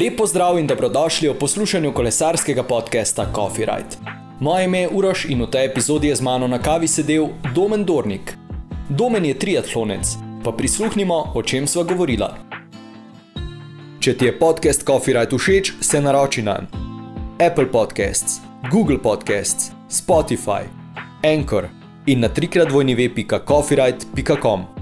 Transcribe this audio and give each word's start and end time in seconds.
Lepo 0.00 0.26
zdrav 0.26 0.58
in 0.58 0.66
dobrodošli 0.66 1.28
v 1.28 1.34
poslušanju 1.38 1.92
kolesarskega 1.92 2.62
podcasta 2.62 3.26
Coffee 3.34 3.66
Ride. 3.66 3.96
Moje 4.40 4.64
ime 4.64 4.80
je 4.80 4.88
Uroš 4.88 5.24
in 5.24 5.42
v 5.42 5.46
tej 5.46 5.66
epizodi 5.66 6.08
je 6.08 6.16
z 6.16 6.20
mano 6.20 6.48
na 6.48 6.58
kavi 6.58 6.88
sedel 6.88 7.28
Domen 7.54 7.84
Dornik. 7.84 8.34
Domen 8.88 9.24
je 9.24 9.38
triatlonec, 9.38 10.16
pa 10.44 10.52
prisluhnimo, 10.52 11.32
o 11.34 11.42
čem 11.42 11.66
sva 11.66 11.86
govorila. 11.86 12.34
Če 14.00 14.16
ti 14.18 14.26
je 14.26 14.38
podcast 14.38 14.82
Coffee 14.82 15.14
Ride 15.14 15.38
všeč, 15.38 15.72
se 15.80 16.00
naroči 16.00 16.42
na 16.42 16.58
Apple 17.38 17.70
Podcasts, 17.70 18.40
Google 18.70 18.98
Podcasts, 18.98 19.70
Spotify, 19.86 20.66
Anchor 21.22 21.70
in 22.06 22.20
na 22.20 22.28
trikrat 22.28 22.72
vojni 22.72 22.94
web.coffeeride.com. 22.94 24.73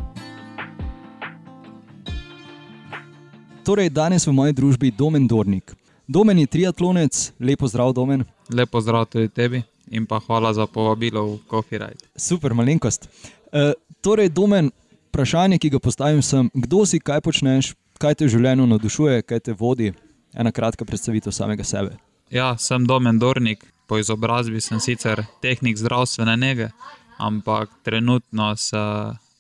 Torej, 3.63 3.95
danes 3.95 4.27
v 4.27 4.33
moji 4.35 4.53
družbi 4.59 4.91
Domen 4.91 5.23
Dornik. 5.31 5.71
Domen 6.11 6.39
je 6.39 6.51
triatlonec, 6.51 7.31
lepo 7.39 7.69
zdrav, 7.71 7.93
Domen. 7.95 8.25
Lepo 8.51 8.81
zdrav 8.83 9.07
tudi 9.07 9.29
tebi 9.31 9.63
in 9.87 10.03
pa 10.07 10.19
hvala 10.19 10.51
za 10.51 10.67
povabilo 10.67 11.23
v 11.23 11.39
Coffee 11.47 11.79
Ride. 11.79 12.03
Super, 12.19 12.55
malenkost. 12.59 13.07
E, 13.55 13.73
torej, 14.03 14.35
Domen, 14.35 14.73
vprašanje, 15.15 15.61
ki 15.63 15.71
ga 15.71 15.79
postavim, 15.79 16.19
sem, 16.27 16.51
kdo 16.51 16.83
si, 16.83 16.99
kaj 16.99 17.23
počneš, 17.23 17.71
kaj 18.03 18.19
te 18.19 18.27
v 18.27 18.35
življenju 18.35 18.67
navdušuje, 18.67 19.23
kaj 19.23 19.41
te 19.47 19.55
vodi. 19.55 19.93
Ena 20.35 20.51
kratka 20.51 20.83
predstavitev 20.83 21.31
samega 21.31 21.63
sebe. 21.63 21.95
Ja, 22.35 22.57
sem 22.59 22.83
Domen 22.83 23.23
Dornik, 23.23 23.63
po 23.87 24.03
izobrazbi 24.03 24.59
sem 24.59 24.83
sicer 24.83 25.23
tehnik 25.39 25.79
zdravstvene 25.79 26.35
nege, 26.35 26.73
ampak 27.15 27.71
trenutno 27.87 28.57
se 28.59 28.83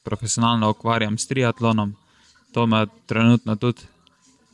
profesionalno 0.06 0.70
ukvarjam 0.70 1.18
s 1.18 1.26
triatlonom. 1.26 1.96
To 2.52 2.68
me 2.68 2.86
trenutno 3.08 3.56
tudi 3.56 3.90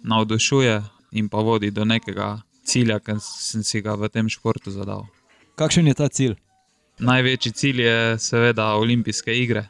navdušuje 0.02 0.82
in 1.12 1.28
pa 1.28 1.38
vodi 1.38 1.70
do 1.70 1.84
nekega 1.84 2.40
cilja, 2.64 2.98
ki 3.00 3.16
sem 3.20 3.62
si 3.64 3.80
ga 3.80 3.96
v 3.96 4.08
tem 4.12 4.28
športu 4.28 4.70
zadal. 4.70 5.06
Kakšen 5.56 5.88
je 5.88 5.94
ta 5.94 6.08
cilj? 6.08 6.36
Največji 6.98 7.52
cilj 7.52 7.82
je 7.82 8.18
seveda 8.18 8.74
olimpijske 8.74 9.34
igre, 9.34 9.68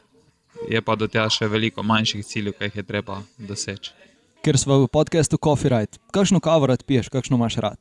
je 0.69 0.81
pa 0.81 0.95
do 0.95 1.07
tega 1.07 1.29
še 1.29 1.47
veliko 1.47 1.83
manjših 1.85 2.25
ciljev, 2.25 2.57
ki 2.57 2.69
jih 2.69 2.81
je 2.81 2.83
treba 2.83 3.21
doseči. 3.37 3.93
Ker 4.39 4.57
smo 4.57 4.79
v 4.79 4.87
podkastu 4.87 5.37
Coffee 5.37 5.69
Ride, 5.69 5.99
kakšno 6.15 6.39
kavo 6.39 6.69
rad 6.71 6.83
piješ, 6.87 7.09
kakšno 7.11 7.37
imaš 7.37 7.59
rad? 7.59 7.79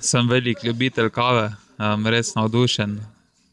Sem 0.00 0.28
velik 0.28 0.64
ljubitelj 0.64 1.10
kave, 1.12 1.50
um, 1.76 2.06
res 2.06 2.34
navdušen. 2.34 2.98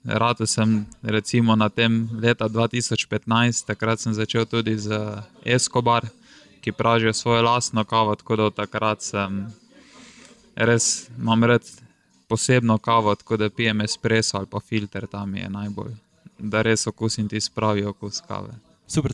Rado 0.07 0.47
sem 0.47 0.85
recimo 1.03 1.55
na 1.59 1.67
tem 1.69 2.07
leta 2.15 2.47
2015, 2.47 3.65
takrat 3.67 3.99
sem 3.99 4.13
začel 4.15 4.45
tudi 4.47 4.77
z 4.79 4.95
Escobar, 5.43 6.07
ki 6.67 6.71
pražijo 6.71 7.13
svojo 7.13 7.41
lastno 7.41 7.83
kavo. 7.83 8.15
Tako 8.15 8.35
da 8.35 8.49
takrat 8.51 9.01
sem 9.01 9.45
res, 10.55 11.07
imam 11.17 11.43
red 11.43 11.63
posebno 12.27 12.77
kavo, 12.77 13.15
tako 13.15 13.37
da 13.37 13.49
pijem 13.49 13.81
espresso 13.81 14.37
ali 14.37 14.47
pa 14.51 14.59
filter, 14.59 15.07
tam 15.07 15.35
je 15.35 15.49
najbolj, 15.49 15.93
da 16.39 16.61
res 16.61 16.87
okusim 16.87 17.29
ti 17.29 17.39
spravi 17.41 17.85
okus 17.85 18.19
kave. 18.27 18.51
Super. 18.87 19.13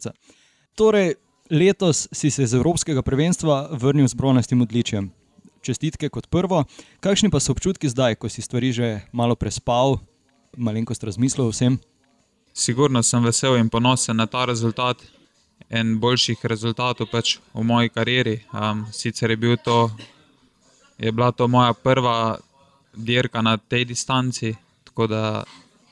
Torej, 0.76 1.14
letos 1.50 2.08
si 2.12 2.32
se 2.32 2.44
iz 2.44 2.54
Evropskega 2.54 3.02
prvenstva 3.02 3.70
vrnil 3.72 4.08
z 4.08 4.18
bronastim 4.18 4.62
odličjem. 4.62 5.12
Čestitke 5.62 6.10
kot 6.10 6.28
prvo. 6.28 6.66
Kakšni 7.00 7.30
pa 7.30 7.40
so 7.40 7.54
občutki 7.54 7.90
zdaj, 7.90 8.16
ko 8.16 8.30
si 8.30 8.42
stvari 8.42 8.74
že 8.74 9.02
malo 9.12 9.36
prespal, 9.36 10.00
malenkost 10.58 11.04
razmislil 11.04 11.48
o 11.48 11.52
vsem? 11.54 11.78
Sigurno 12.54 13.04
sem 13.04 13.24
vesel 13.24 13.62
in 13.62 13.70
ponosen 13.70 14.18
na 14.18 14.26
ta 14.26 14.46
rezultat 14.46 14.98
en 15.70 15.98
boljših 16.00 16.46
rezultatov 16.46 17.10
pač 17.12 17.38
v 17.54 17.64
moji 17.64 17.90
karieri. 17.90 18.40
Um, 18.54 18.86
sicer 18.92 19.34
je, 19.34 19.38
bil 19.38 19.58
to, 19.58 19.92
je 20.98 21.12
bila 21.12 21.32
to 21.32 21.48
moja 21.48 21.74
prva 21.74 22.38
dirka 22.94 23.42
na 23.42 23.58
tej 23.58 23.86
distanci, 23.86 24.56
tako 24.84 25.08
da 25.08 25.44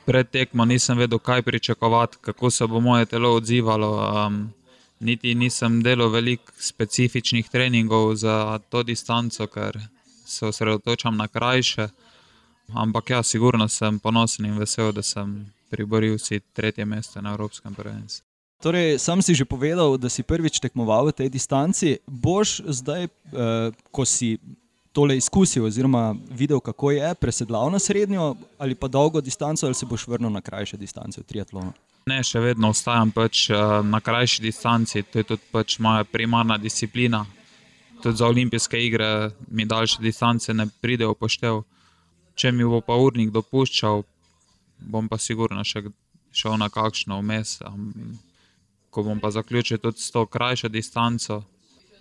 pred 0.06 0.30
tekmo 0.30 0.66
nisem 0.66 0.98
vedel, 0.98 1.20
kaj 1.20 1.42
pričakovati, 1.42 2.18
kako 2.22 2.52
se 2.52 2.68
bo 2.68 2.80
moje 2.80 3.06
telo 3.06 3.36
odzivalo. 3.36 3.92
Um, 4.28 4.54
niti 5.00 5.36
nisem 5.36 5.82
delal 5.84 6.10
veliko 6.10 6.54
specifičnih 6.58 7.50
treningov 7.50 8.16
za 8.16 8.60
to 8.70 8.84
distanco, 8.84 9.48
ker 9.48 9.80
se 10.26 10.46
osredotočam 10.46 11.18
na 11.18 11.28
krajše. 11.28 11.88
Ampak 12.74 13.10
ja, 13.10 13.24
sigurno 13.24 13.68
sem 13.68 14.00
ponosen 14.00 14.46
in 14.46 14.58
vesel, 14.58 14.92
da 14.92 15.02
sem 15.02 15.54
priboril 15.70 16.18
si 16.20 16.40
tretje 16.40 16.86
mesto 16.86 17.22
na 17.22 17.34
Evropskem 17.34 17.76
prvenstvu. 17.76 18.31
Torej, 18.62 19.02
sam 19.02 19.22
si 19.26 19.34
že 19.34 19.42
povedal, 19.42 19.98
da 19.98 20.06
si 20.06 20.22
prvič 20.22 20.62
tekmoval 20.62 21.10
v 21.10 21.18
tej 21.18 21.30
distanci. 21.34 21.98
Boš 22.06 22.62
zdaj, 22.62 23.10
eh, 23.10 23.10
ko 23.90 24.06
si 24.06 24.38
tole 24.94 25.18
izkusil, 25.18 25.66
oziroma 25.66 26.14
videl, 26.30 26.62
kako 26.62 26.94
je, 26.94 27.10
presedlal 27.18 27.72
na 27.74 27.80
srednjo 27.80 28.36
ali 28.62 28.76
pa 28.76 28.88
dolgo 28.88 29.22
distanco, 29.22 29.66
ali 29.66 29.74
se 29.74 29.86
boš 29.86 30.06
vrnil 30.08 30.30
na 30.30 30.42
krajše 30.42 30.78
distance 30.78 31.18
v 31.18 31.26
triatlonu? 31.26 31.74
Ne, 32.06 32.22
še 32.22 32.38
vedno 32.38 32.70
ostajam 32.70 33.10
pač, 33.10 33.50
eh, 33.50 33.58
na 33.82 33.98
krajši 33.98 34.42
distanci, 34.46 35.02
to 35.10 35.20
je 35.20 35.24
tudi 35.24 35.42
pač 35.52 35.80
moja 35.80 36.06
primarna 36.06 36.58
disciplina. 36.62 37.26
Tudi 38.02 38.18
za 38.18 38.28
olimpijske 38.30 38.78
igre 38.78 39.32
mi 39.50 39.66
daljše 39.66 40.02
distance 40.02 40.54
ne 40.54 40.70
pridejo 40.82 41.18
poštev. 41.18 41.64
Če 42.38 42.52
mi 42.52 42.64
bo 42.64 42.82
pa 42.82 42.94
urnik 42.94 43.34
dopuščal, 43.34 44.04
bom 44.86 45.10
pa 45.10 45.18
sigurno 45.18 45.66
še 45.66 45.90
šel 46.32 46.58
na 46.58 46.70
kakšno 46.70 47.18
vmes 47.22 47.58
ko 48.92 49.04
bom 49.04 49.20
pa 49.20 49.32
zaključil 49.32 49.80
tudi 49.80 50.00
s 50.00 50.12
to 50.12 50.26
krajšo 50.26 50.70
distanco, 50.70 51.44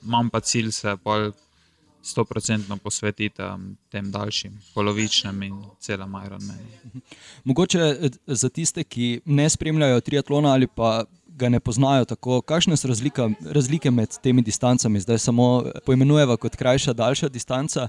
imam 0.03 0.31
pa 0.31 0.41
cilj 0.41 0.73
se 0.73 0.97
pa 1.05 1.31
100% 2.05 2.78
posvetiti 2.78 3.43
um, 3.43 3.77
tem 3.93 4.11
daljšim, 4.11 4.53
polovičnim 4.75 5.43
in 5.43 5.62
celem 5.78 6.15
Ironmanu. 6.27 7.01
Mogoče 7.45 7.78
eh, 7.78 8.11
za 8.27 8.49
tiste, 8.49 8.84
ki 8.84 9.21
ne 9.25 9.49
spremljajo 9.51 10.01
triatlona 10.01 10.53
ali 10.53 10.67
pa 10.67 11.05
ga 11.27 11.49
ne 11.49 11.61
poznajo 11.61 12.05
tako, 12.05 12.41
kakšne 12.43 12.77
so 12.77 12.89
razlika, 12.89 13.31
razlike 13.45 13.91
med 13.91 14.17
temi 14.22 14.43
distancami, 14.43 15.01
zdaj 15.01 15.19
samo 15.19 15.65
poimenujemo 15.87 16.37
kot 16.37 16.57
krajša, 16.57 16.93
daljša 16.93 17.28
distanca. 17.28 17.89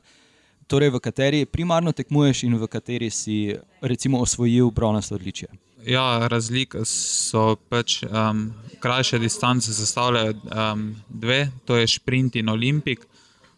Torej, 0.68 0.90
v 0.90 1.00
kateri 1.04 1.46
primarno 1.46 1.92
tekmuješ 1.92 2.44
in 2.48 2.56
v 2.56 2.68
kateri 2.68 3.10
si 3.10 3.56
recimo 3.82 4.22
osvojil 4.24 4.72
bronasto 4.72 5.16
odličje. 5.16 5.50
Ja, 5.86 6.28
razlike 6.28 6.86
so 6.86 7.56
pač 7.70 8.04
um, 8.04 8.52
krajše 8.82 9.20
distance, 9.20 9.74
sestavljajo 9.74 10.34
um, 10.34 10.96
dve, 11.10 11.52
to 11.66 11.76
je 11.76 11.88
sprint 11.88 12.36
in 12.36 12.50
olimpik. 12.50 13.06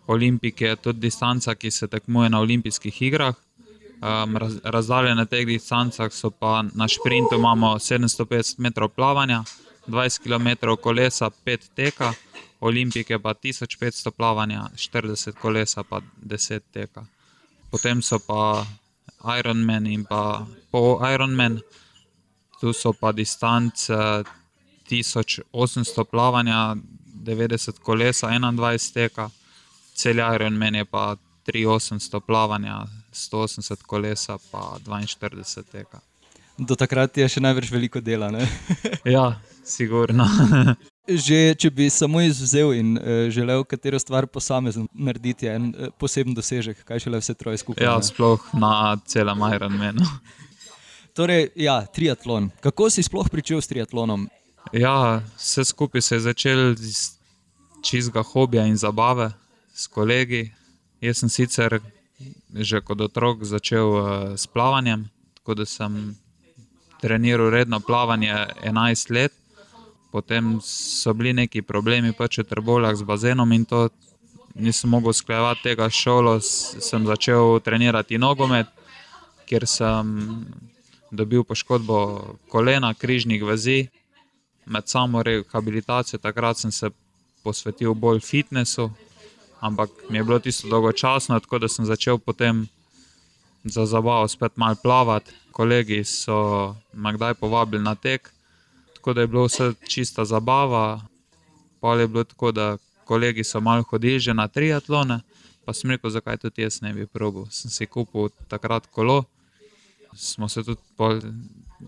Olimpik 0.08 0.62
je 0.62 0.76
tudi 0.76 1.00
distanca, 1.00 1.56
ki 1.56 1.72
se 1.72 1.88
tekmuje 1.88 2.30
na 2.30 2.40
olimpijskih 2.40 3.02
igrah. 3.02 3.36
Um, 4.04 4.38
raz, 4.38 4.58
razdalje 4.64 5.16
na 5.16 5.26
teh 5.26 5.46
distancah 5.48 6.12
so 6.12 6.30
pa 6.30 6.62
na 6.76 6.88
sprintu 6.88 7.36
imamo 7.40 7.76
750 7.80 8.60
metrov 8.60 8.90
plavanja, 8.92 9.44
20 9.88 10.20
km 10.24 10.76
kolesa, 10.82 11.30
5 11.46 11.70
teka, 11.76 12.14
olimpike 12.60 13.20
pa 13.20 13.34
1500 13.34 14.12
plavanja, 14.12 14.68
40 14.76 15.32
kolesa 15.40 15.84
pa 15.84 16.02
10 16.20 16.60
teka. 16.74 17.06
Potem 17.72 18.02
so 18.02 18.20
pa 18.20 18.66
Ironman 19.40 19.88
in 19.88 20.04
pa 20.04 20.46
po 20.72 21.00
Ironman 21.00 21.62
tu 22.60 22.74
so 22.74 22.94
pa 22.94 23.12
distance 23.12 23.88
1800 24.90 26.04
plavanja, 26.04 26.76
90 27.24 27.80
kolesa, 27.80 28.28
21 28.28 28.94
teka, 28.94 29.30
cel 29.96 30.20
Ironman 30.20 30.76
je 30.76 30.86
pa 30.86 31.16
3800 31.48 32.20
plavanja, 32.20 32.86
180 33.14 33.84
kolesa, 33.84 34.38
pa 34.52 34.78
42 34.86 35.64
teka. 35.72 36.00
Do 36.58 36.76
takrat 36.78 37.18
je 37.18 37.26
še 37.28 37.42
največ 37.42 37.72
veliko 37.74 38.02
dela. 38.02 38.30
ja, 39.16 39.34
sigurno. 39.66 40.28
Že 41.04 41.58
če 41.60 41.68
bi 41.76 41.90
samo 41.92 42.22
izvzel 42.24 42.70
in 42.78 42.94
uh, 42.96 43.26
želel 43.34 43.66
katero 43.68 44.00
stvar 44.00 44.24
posamezno 44.32 44.86
narediti, 44.96 45.50
je 45.50 45.56
en 45.56 45.66
uh, 45.74 45.90
poseben 46.00 46.32
dosežek, 46.38 46.86
kaj 46.88 47.04
šele 47.04 47.20
vse 47.20 47.36
troje 47.36 47.60
skupaj. 47.60 47.84
Ja, 47.84 47.98
sploh 48.00 48.46
na 48.56 48.96
celem 49.04 49.44
Ironmanu. 49.50 50.08
Torej, 51.14 51.50
ja, 51.60 51.82
triatlon. 51.86 52.48
Kako 52.64 52.88
si 52.90 53.04
sploh 53.04 53.28
začel 53.28 53.60
s 53.60 53.68
triatlonom? 53.68 54.30
Ja, 54.72 55.22
vse 55.38 55.66
skupaj 55.66 56.02
se 56.02 56.16
je 56.16 56.20
začel 56.20 56.72
iz 56.72 57.18
čistega 57.84 58.24
hobija 58.24 58.66
in 58.66 58.78
zabave 58.78 59.32
s 59.74 59.88
kolegi. 59.88 60.52
Jaz 61.02 61.20
sem 61.20 61.30
sicer 61.30 61.80
že 62.54 62.82
kot 62.82 63.02
otrok 63.02 63.44
začel 63.44 63.88
uh, 63.90 64.06
s 64.38 64.48
plavanjem, 64.48 65.10
tako 65.34 65.54
da 65.54 65.66
sem 65.66 66.16
treniral 67.02 67.50
redno 67.50 67.80
plavanje 67.80 68.32
11 68.64 69.12
let. 69.12 69.34
Potem 70.12 70.60
so 70.62 71.14
bili 71.14 71.34
neki 71.34 71.62
problemi 71.62 72.14
pač 72.14 72.38
v 72.38 72.46
trbolah 72.46 72.96
z 72.96 73.04
bazenom 73.04 73.52
in 73.52 73.66
to 73.66 73.90
nisem 74.56 74.90
mogel 74.90 75.14
sklejevati 75.14 75.64
tega 75.64 75.90
šolo. 75.90 76.38
Sem 76.40 77.06
začel 77.10 77.60
trenirati 77.66 78.22
nogomet, 78.22 78.70
ker 79.50 79.66
sem 79.68 80.46
dobil 81.12 81.44
poškodbo 81.44 82.38
kolena, 82.50 82.94
križnih 82.94 83.44
vezi. 83.44 83.90
Med 84.66 84.88
samo 84.90 85.24
rehabilitacijo 85.24 86.20
takrat 86.20 86.58
sem 86.58 86.72
se 86.72 86.90
posvetil 87.44 87.94
bolj 87.94 88.20
fitnessu. 88.20 88.92
ampak 89.64 89.90
mi 90.10 90.18
je 90.18 90.24
bilo 90.24 90.40
tisto 90.40 90.68
dolgočasno, 90.68 91.40
tako 91.40 91.60
da 91.60 91.68
sem 91.68 91.86
začel 91.86 92.18
potem 92.18 92.68
za 93.64 93.86
zabavo 93.86 94.28
spet 94.28 94.58
malo 94.58 94.76
plavati. 94.84 95.32
Kolegi 95.52 96.04
so 96.04 96.76
me 96.94 97.14
kdaj 97.14 97.34
povabili 97.34 97.84
na 97.84 97.96
tek, 97.96 98.32
tako 98.96 99.14
da 99.14 99.22
je 99.22 99.28
bilo 99.28 99.46
vse 99.46 99.74
čista 99.88 100.26
zabava. 100.26 101.02
Pa 101.80 101.96
je 101.96 102.08
bilo 102.08 102.24
tako, 102.24 102.52
da 102.52 102.78
kolegi 103.06 103.44
so 103.44 103.60
malo 103.60 103.84
hodili 103.84 104.20
že 104.20 104.34
na 104.34 104.48
triatlone, 104.48 105.20
pa 105.66 105.74
sem 105.74 105.92
rekel, 105.92 106.10
zakaj 106.10 106.38
tudi 106.38 106.62
jaz 106.62 106.82
ne 106.82 106.94
bi 106.94 107.08
probil. 107.08 107.46
Sem 107.50 107.72
si 107.72 107.86
kupil 107.86 108.30
takrat 108.48 108.88
kolo, 108.88 109.24
smo 110.16 110.50
se 110.50 110.64
tudi 110.64 110.82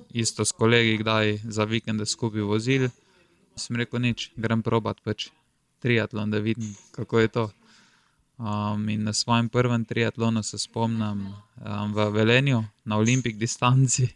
isto 0.09 0.45
s 0.45 0.51
kolegi, 0.51 0.97
kdaj 0.97 1.39
za 1.43 1.63
vikende 1.63 2.05
skupaj 2.05 2.41
vozili. 2.41 2.89
Sem 3.55 3.75
rekel, 3.75 4.01
nič, 4.01 4.31
grem 4.35 4.63
probat 4.63 4.99
pač 5.03 5.29
triatlon, 5.79 6.31
da 6.31 6.39
vidim, 6.39 6.75
kako 6.91 7.19
je 7.19 7.27
to. 7.27 7.45
Um, 8.35 8.89
in 8.89 9.03
na 9.07 9.13
svojem 9.13 9.47
prvem 9.49 9.85
triatlonu 9.85 10.43
se 10.43 10.57
spomnim 10.59 11.31
um, 11.31 11.93
v 11.95 12.09
Velenju, 12.11 12.63
na 12.83 12.97
olimpijski 12.97 13.39
distanci. 13.39 14.09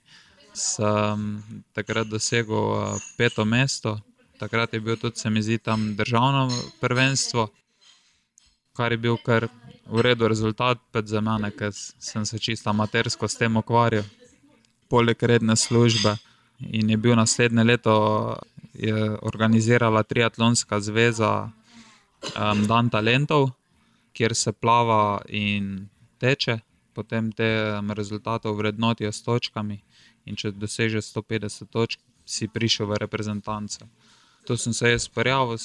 Sem 0.54 1.44
takrat 1.74 2.08
dosegel 2.08 2.58
uh, 2.58 3.00
peto 3.18 3.46
mesto, 3.46 3.96
takrat 4.40 4.74
je 4.74 4.80
bil 4.80 4.98
tudi, 4.98 5.20
se 5.20 5.30
mi 5.30 5.42
zdi, 5.42 5.58
tam 5.58 5.96
državno 5.96 6.50
prvenstvo, 6.82 7.48
kar 8.76 8.92
je 8.92 8.98
bil 8.98 9.18
kar 9.24 9.48
v 9.88 10.02
redu 10.02 10.28
rezultat 10.28 10.80
za 11.06 11.22
mene, 11.22 11.52
ker 11.52 11.72
sem 11.74 12.26
se 12.26 12.40
čisto 12.40 12.70
amatersko 12.70 13.28
s 13.28 13.36
tem 13.36 13.58
ukvarjal, 13.58 14.04
poleg 14.90 15.24
redne 15.24 15.56
službe. 15.56 16.16
In 16.60 16.90
je 16.90 16.98
bil 16.98 17.16
naslednje 17.16 17.64
leto 17.64 17.96
organizirala 19.22 20.04
Triatlonska 20.04 20.80
zveza 20.80 21.52
um, 22.36 22.68
Dan 22.68 22.90
talentov, 22.90 23.52
kjer 24.14 24.36
se 24.36 24.52
plava 24.52 25.22
in 25.28 25.88
teče, 26.20 26.60
potem 26.94 27.32
te 27.32 27.48
um, 27.80 27.92
rezultate 27.92 28.50
vrednotijo 28.50 29.12
s 29.12 29.24
točkami. 29.24 29.80
In 30.26 30.36
če 30.36 30.52
dosežeš 30.52 31.14
150 31.16 31.72
točk, 31.72 32.00
si 32.30 32.48
prišel 32.48 32.86
v 32.86 33.00
reprezentance. 33.02 33.86
To 34.46 34.58
sem 34.58 34.74
se 34.74 34.92
jaz 34.92 35.08
prijavil, 35.10 35.58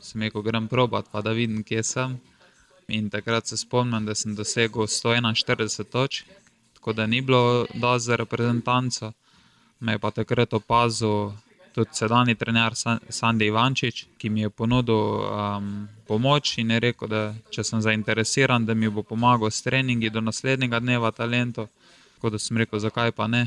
sem 0.00 0.22
rekel, 0.22 0.42
grem 0.42 0.68
probat, 0.68 1.08
pa 1.12 1.22
da 1.24 1.32
vidim, 1.32 1.62
kje 1.64 1.82
sem. 1.84 2.18
In 2.88 3.08
takrat 3.10 3.46
se 3.46 3.56
spomnim, 3.56 4.04
da 4.04 4.14
sem 4.14 4.34
dosegel 4.36 4.84
141 4.84 5.88
točk, 5.88 6.26
tako 6.80 6.92
da 6.92 7.06
ni 7.06 7.20
bilo 7.20 7.66
dovolj 7.74 7.98
za 7.98 8.16
reprezentanco. 8.16 9.12
Me 9.80 9.92
je 9.92 9.98
pa 9.98 10.10
takrat 10.10 10.54
opazil 10.54 11.32
tudi 11.74 11.90
sedajni 11.92 12.34
trener 12.34 12.72
Sandy 13.08 13.46
Ivančič, 13.46 14.06
ki 14.18 14.30
mi 14.30 14.40
je 14.40 14.50
ponudil 14.50 14.96
um, 14.96 15.88
pomoč 16.08 16.58
in 16.58 16.70
je 16.70 16.80
rekel, 16.80 17.08
da 17.08 17.34
če 17.50 17.64
sem 17.64 17.82
zainteresiran, 17.84 18.66
da 18.66 18.74
mi 18.74 18.88
bo 18.88 19.02
pomagal 19.02 19.50
s 19.50 19.62
treningi 19.62 20.10
do 20.10 20.20
naslednjega 20.20 20.80
dneva 20.80 21.10
talento. 21.10 21.68
Tako 22.14 22.30
da 22.30 22.38
sem 22.38 22.56
rekel, 22.56 22.80
zakaj 22.80 23.12
pa 23.12 23.26
ne. 23.26 23.46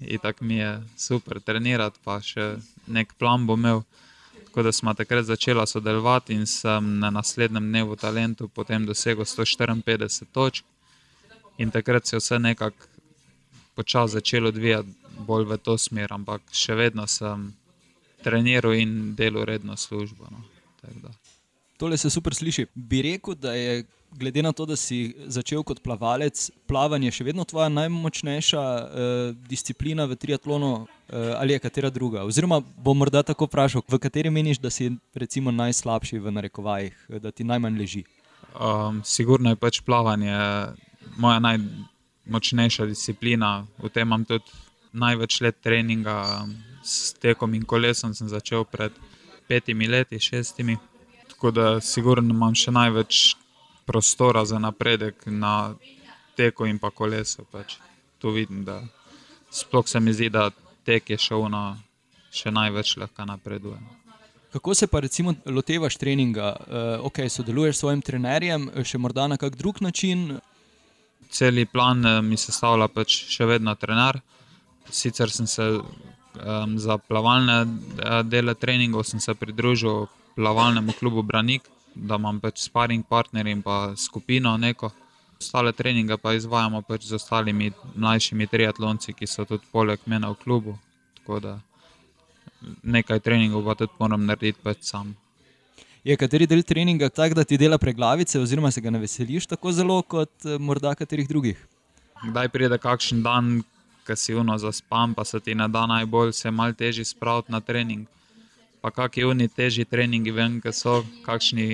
In 0.00 0.18
tako 0.18 0.44
mi 0.44 0.56
je 0.56 0.82
super 0.96 1.40
trenirati, 1.40 1.98
pa 2.04 2.20
še 2.20 2.56
nek 2.86 3.16
plan 3.18 3.46
bo 3.46 3.56
imel. 3.56 3.82
Tako 4.44 4.62
da 4.62 4.72
smo 4.72 4.94
takrat 4.94 5.24
začeli 5.24 5.66
sodelovati 5.66 6.34
in 6.34 6.46
sem 6.46 6.98
na 6.98 7.10
naslednjem 7.10 7.64
dnevu 7.64 7.96
talentu 7.96 8.48
potem 8.48 8.86
dosegel 8.86 9.24
154 9.24 10.24
točk. 10.32 10.64
In 11.58 11.70
takrat 11.70 12.06
se 12.06 12.16
je 12.16 12.20
vse 12.20 12.38
nekako 12.38 12.86
počasi 13.74 14.12
začelo 14.12 14.48
odvijati 14.48 14.88
bolj 15.26 15.44
v 15.44 15.58
to 15.58 15.78
smer, 15.78 16.12
ampak 16.12 16.42
še 16.52 16.74
vedno 16.74 17.06
sem 17.06 17.52
treniral 18.22 18.74
in 18.74 19.14
delal 19.14 19.44
redno 19.44 19.76
službo. 19.76 20.26
No. 20.30 20.42
Tole 21.76 21.98
se 21.98 22.10
super 22.10 22.34
sliši. 22.34 22.66
Bi 22.74 23.02
rekel, 23.02 23.34
da 23.34 23.54
je 23.54 23.84
glede 24.14 24.42
na 24.42 24.52
to, 24.52 24.66
da 24.66 24.76
si 24.76 25.14
začel 25.26 25.62
kot 25.66 25.82
plavalec, 25.82 26.46
plavanje 26.70 27.10
še 27.18 27.26
vedno 27.26 27.44
tvoja 27.44 27.68
najmočnejša 27.72 28.62
eh, 28.62 29.22
disciplina 29.50 30.06
v 30.06 30.16
triatlonu 30.16 30.72
eh, 30.84 31.34
ali 31.38 31.56
je 31.56 31.62
katera 31.66 31.90
druga? 31.90 32.24
Oziroma, 32.24 32.60
bom 32.60 32.98
morda 32.98 33.24
tako 33.26 33.48
vprašal, 33.50 33.82
v 33.88 33.98
kateri 33.98 34.30
meniš, 34.30 34.62
da 34.62 34.70
si 34.70 34.92
recimo 35.14 35.50
najslabši 35.54 36.22
v 36.22 36.34
narekovajih, 36.38 37.06
da 37.20 37.34
ti 37.34 37.46
najmanj 37.46 37.78
leži? 37.78 38.04
Um, 38.54 39.02
sigurno 39.02 39.50
je 39.50 39.58
pač 39.58 39.80
plavanje 39.82 40.30
moja 41.16 41.40
najmočnejša 41.40 42.86
disciplina, 42.86 43.66
v 43.78 43.88
tem 43.88 44.08
imam 44.08 44.24
tudi 44.24 44.50
največ 44.92 45.40
let 45.40 45.56
treninga 45.62 46.46
s 46.84 47.14
tekom 47.18 47.54
in 47.54 47.64
kolesom 47.64 48.14
sem 48.14 48.28
začel 48.28 48.64
pred 48.64 48.92
petimi 49.48 49.88
leti, 49.88 50.20
šestimi. 50.20 50.76
Tako 51.28 51.50
da, 51.50 51.80
sigurno 51.80 52.34
imam 52.34 52.54
še 52.54 52.70
največ 52.70 53.34
prostora 53.84 54.44
za 54.44 54.58
napredek 54.58 55.26
na 55.26 55.74
teku 56.36 56.66
in 56.66 56.78
pa 56.78 56.90
kolesu. 56.90 57.44
Pač. 57.50 57.76
Tu 58.18 58.30
vidim, 58.30 58.64
da 58.64 58.80
sploh 59.50 59.88
se 59.88 60.00
mi 60.00 60.12
zdi, 60.12 60.30
da 60.30 60.50
tek 60.84 61.10
je 61.10 61.18
šel 61.18 61.48
na 61.52 61.76
še 62.34 62.50
največ 62.50 62.96
lahko 62.96 63.26
napreduje. 63.28 63.78
Kako 64.54 64.74
se 64.74 64.86
pa 64.86 65.00
recimo 65.00 65.34
lotevaš 65.46 65.96
treninga? 65.98 66.54
Uh, 66.54 66.66
eh, 66.66 67.06
okay, 67.08 67.28
sodeluješ 67.28 67.76
s 67.76 67.80
svojim 67.82 68.02
trenerjem, 68.02 68.68
še 68.86 68.98
morda 68.98 69.26
na 69.28 69.36
kak 69.36 69.56
drug 69.58 69.80
način? 69.82 70.38
Celi 71.34 71.66
plan 71.66 72.06
eh, 72.06 72.22
mi 72.22 72.36
sestavlja 72.38 72.88
pač 72.94 73.16
še 73.34 73.46
vedno 73.50 73.74
trener. 73.74 74.20
Sicer 74.90 75.32
sem 75.34 75.48
se 75.50 75.64
um, 75.74 76.76
za 76.78 76.98
plavalne 76.98 77.56
eh, 77.64 78.20
dele 78.22 78.54
treningov 78.54 79.02
se 79.08 79.34
pridružil 79.34 80.06
plavalnemu 80.36 80.92
klubu 80.98 81.22
Branik, 81.22 81.66
da 81.94 82.20
imam 82.20 82.38
pač 82.40 82.62
sparing 82.68 83.02
partnerje 83.08 83.52
in 83.52 83.62
pa 83.62 83.96
skupino 83.96 84.56
neko. 84.56 84.92
Ostale 85.40 85.72
treninge 85.72 86.16
pa 86.22 86.36
izvajamo 86.38 86.82
pač 86.86 87.10
z 87.10 87.18
ostalimi 87.18 87.72
mlajšimi 87.96 88.46
triatlonci, 88.46 89.12
ki 89.18 89.26
so 89.26 89.44
tudi 89.44 89.66
poleg 89.72 90.06
mene 90.06 90.30
v 90.30 90.38
klubu. 90.38 90.78
Tako 91.18 91.40
da 91.40 91.58
nekaj 92.82 93.20
treningov 93.20 93.66
pa 93.66 93.74
tudi 93.74 93.92
moram 93.98 94.26
narediti 94.26 94.62
pač 94.62 94.86
sam. 94.86 95.16
Je 96.04 96.12
kateri 96.20 96.44
del 96.44 96.60
treninga 96.60 97.08
tak, 97.08 97.32
da 97.32 97.46
ti 97.48 97.56
dela 97.56 97.78
preglavice, 97.80 98.36
oziroma 98.36 98.68
se 98.70 98.80
ga 98.84 98.90
ne 98.92 98.98
veseliš 99.00 99.46
tako 99.48 99.70
zelo 99.72 100.02
kot 100.02 100.44
eh, 100.44 100.58
morda 100.60 100.90
katerih 100.94 101.28
drugih? 101.28 101.60
Kdaj 102.26 102.48
pride 102.52 102.76
kakšen 102.78 103.22
dan, 103.24 103.62
ki 104.04 104.16
si 104.20 104.34
uno 104.36 104.58
za 104.60 104.72
spam, 104.72 105.14
pa 105.16 105.24
se 105.24 105.40
ti 105.40 105.54
ne 105.56 105.64
da 105.68 105.86
najbolj, 105.88 106.32
se 106.36 106.48
je 106.48 106.52
malo 106.52 106.76
težje 106.76 107.06
spraviti 107.08 107.52
na 107.52 107.60
trening. 107.60 108.04
Pa 108.84 108.90
kakšni 108.92 109.24
oni 109.24 109.48
težji 109.48 109.86
treningi, 109.88 110.34
vem, 110.36 110.58
ki 110.60 110.72
so 110.76 110.98
kakšni 111.24 111.68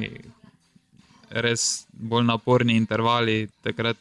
res 1.30 1.88
bolj 1.90 2.28
naporni 2.28 2.76
intervali. 2.78 3.49
Takrat 3.66 3.99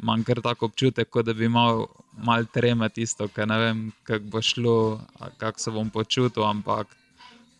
imam 0.00 0.24
kar 0.24 0.40
tako 0.40 0.70
občutek, 0.72 1.10
kot 1.12 1.28
da 1.28 1.36
bi 1.36 1.50
imel 1.52 1.84
malo 2.16 2.48
treme 2.48 2.88
tisto, 2.88 3.28
ker 3.28 3.48
ne 3.52 3.60
vem, 3.60 3.84
kako 4.08 4.24
bo 4.24 4.42
šlo, 4.42 4.78
kako 5.36 5.60
se 5.60 5.76
bom 5.76 5.92
počutil. 5.92 6.48
Ampak 6.48 6.96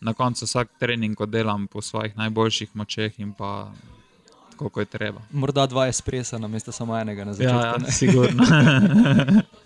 na 0.01 0.13
koncu 0.13 0.45
vsak 0.45 0.69
trening, 0.79 1.17
ko 1.17 1.25
delam 1.25 1.67
po 1.67 1.81
svojih 1.81 2.17
najboljših 2.17 2.69
močeh 2.73 3.19
in 3.19 3.33
pa. 3.33 3.71
Kako 4.61 4.79
je 4.79 4.85
treba. 4.85 5.21
Morda 5.31 5.65
dva 5.65 5.87
espresa, 5.87 6.37
namesto 6.37 6.71
samo 6.71 6.93
enega 6.97 7.25
na 7.25 7.33
začetku. 7.33 7.57
Ja, 7.57 7.75
ja 7.81 7.91
sigurno. 8.01 8.45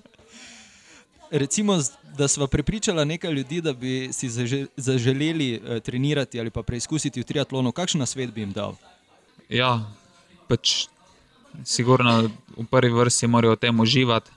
recimo, 1.38 1.80
da 2.18 2.27
smo 2.27 2.48
prepričali 2.48 3.06
nekaj 3.06 3.32
ljudi, 3.32 3.62
da 3.62 3.74
bi 3.74 4.10
si 4.13 4.30
zaželeli 4.77 5.62
uh, 5.63 5.80
trenirati 5.80 6.39
ali 6.39 6.50
pa 6.50 6.63
preizkusiti 6.63 7.22
v 7.22 7.24
triatlonu, 7.24 7.72
kakšen 7.72 8.06
svet 8.06 8.32
bi 8.34 8.42
jim 8.42 8.51
dal? 8.51 8.75
Ja, 9.50 9.92
pač, 10.48 10.88
sigurno 11.63 12.30
v 12.58 12.65
prvi 12.72 12.94
vrsti 12.94 13.27
morajo 13.27 13.56
v 13.56 13.60
tem 13.60 13.80
uživati, 13.80 14.32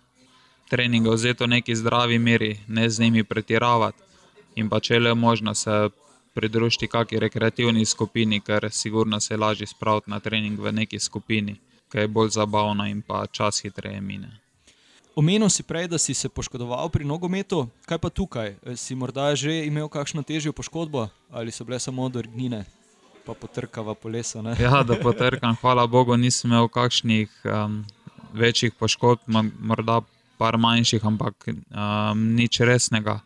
treninge 0.69 1.11
vzeti 1.11 1.45
v 1.45 1.49
neki 1.49 1.77
zdravi 1.77 2.19
meri, 2.19 2.59
ne 2.67 2.91
z 2.91 3.01
njimi 3.01 3.25
pretiravati. 3.25 4.08
In 4.59 4.69
pa 4.69 4.81
če 4.83 4.99
le 4.99 5.15
možno 5.15 5.55
se 5.55 5.89
pridružiti 6.35 6.89
kakšni 6.91 7.19
rekreativni 7.23 7.85
skupini, 7.87 8.41
ker 8.41 8.69
sigurno 8.71 9.21
se 9.21 9.35
je 9.35 9.39
lažje 9.39 9.67
spraviti 9.67 10.11
na 10.11 10.21
trening 10.21 10.59
v 10.61 10.73
neki 10.73 10.99
skupini, 10.99 11.57
ki 11.91 12.05
je 12.05 12.09
bolj 12.09 12.35
zabavna 12.37 12.89
in 12.89 13.03
pa 13.03 13.27
čas 13.27 13.63
hitreje 13.63 14.01
mine. 14.01 14.31
Omenil 15.19 15.51
si 15.51 15.63
prej, 15.67 15.89
da 15.91 15.99
si 15.99 16.15
se 16.15 16.29
poškodoval 16.29 16.91
pri 16.95 17.05
nogometu, 17.05 17.67
kaj 17.87 17.99
pa 17.99 18.11
tukaj? 18.11 18.55
Eh, 18.63 18.77
si 18.77 18.95
morda 18.95 19.35
že 19.35 19.67
imel 19.67 19.89
kakšno 19.89 20.23
težjo 20.23 20.53
poškodbo 20.53 21.09
ali 21.31 21.51
so 21.51 21.65
bile 21.65 21.79
samo 21.79 22.07
odrgnine, 22.07 22.65
pa 23.27 23.35
potrkava 23.35 23.95
po 23.95 24.09
lesu? 24.09 24.43
Ne? 24.43 24.55
Ja, 24.63 24.83
da 24.83 24.95
potrkam, 25.07 25.57
hvala 25.61 25.87
Bogu, 25.87 26.17
nisem 26.17 26.51
imel 26.51 26.69
kakšnih 26.69 27.31
um, 27.45 27.83
večjih 28.33 28.79
poškodb, 28.79 29.27
morda 29.59 30.01
par 30.39 30.55
manjših, 30.59 31.03
ampak 31.03 31.51
um, 31.51 31.59
nič 32.39 32.61
resnega. 32.61 33.19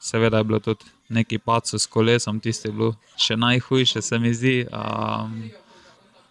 Seveda 0.00 0.38
je 0.38 0.44
bilo 0.44 0.58
tudi 0.58 0.84
neki 1.08 1.38
pacu 1.38 1.78
s 1.78 1.86
kolesom, 1.86 2.40
tisti 2.40 2.68
je 2.68 2.72
bil 2.72 2.92
še 3.20 3.36
najhujše, 3.36 4.02
se 4.02 4.18
mi 4.18 4.32
zdi. 4.34 4.64
Um, 4.72 5.50